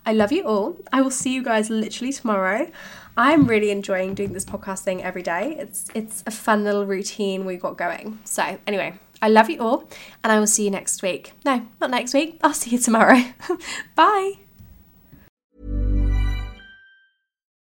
I 0.08 0.14
love 0.14 0.32
you 0.32 0.46
all. 0.46 0.76
I 0.92 1.02
will 1.02 1.12
see 1.12 1.32
you 1.32 1.44
guys 1.44 1.70
literally 1.70 2.14
tomorrow. 2.14 2.72
I'm 3.16 3.46
really 3.46 3.70
enjoying 3.70 4.16
doing 4.16 4.34
this 4.34 4.46
podcast 4.46 4.80
thing 4.80 5.04
every 5.04 5.22
day. 5.22 5.56
It's 5.60 5.86
it's 5.94 6.24
a 6.26 6.32
fun 6.32 6.64
little 6.64 6.88
routine 6.88 7.46
we 7.46 7.58
got 7.58 7.78
going. 7.78 8.18
So, 8.24 8.58
anyway, 8.66 8.98
I 9.22 9.30
love 9.30 9.50
you 9.50 9.60
all, 9.60 9.90
and 10.24 10.32
I 10.32 10.40
will 10.40 10.48
see 10.48 10.64
you 10.64 10.72
next 10.72 11.02
week. 11.02 11.34
No, 11.46 11.66
not 11.82 11.90
next 11.90 12.14
week. 12.14 12.40
I'll 12.42 12.54
see 12.54 12.72
you 12.72 12.80
tomorrow. 12.80 13.22
Bye. 13.96 14.34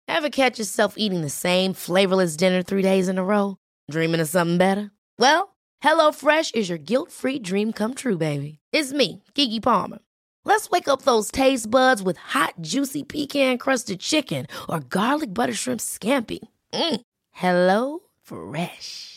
Ever 0.07 0.29
catch 0.29 0.57
yourself 0.57 0.95
eating 0.97 1.21
the 1.21 1.29
same 1.29 1.73
flavorless 1.73 2.35
dinner 2.37 2.63
three 2.63 2.81
days 2.81 3.07
in 3.07 3.17
a 3.17 3.23
row? 3.23 3.57
Dreaming 3.91 4.21
of 4.21 4.27
something 4.27 4.57
better? 4.57 4.91
Well, 5.19 5.55
HelloFresh 5.83 6.55
is 6.55 6.69
your 6.69 6.77
guilt 6.77 7.11
free 7.11 7.39
dream 7.39 7.71
come 7.71 7.93
true, 7.93 8.17
baby. 8.17 8.59
It's 8.71 8.93
me, 8.93 9.23
Keke 9.35 9.61
Palmer. 9.61 9.99
Let's 10.45 10.69
wake 10.69 10.87
up 10.87 11.01
those 11.01 11.29
taste 11.29 11.69
buds 11.69 12.01
with 12.01 12.17
hot, 12.17 12.53
juicy 12.61 13.03
pecan 13.03 13.57
crusted 13.57 13.99
chicken 13.99 14.47
or 14.69 14.79
garlic 14.79 15.33
butter 15.33 15.53
shrimp 15.53 15.81
scampi. 15.81 16.39
Mm. 16.73 17.01
Hello 17.31 17.99
Fresh. 18.23 19.16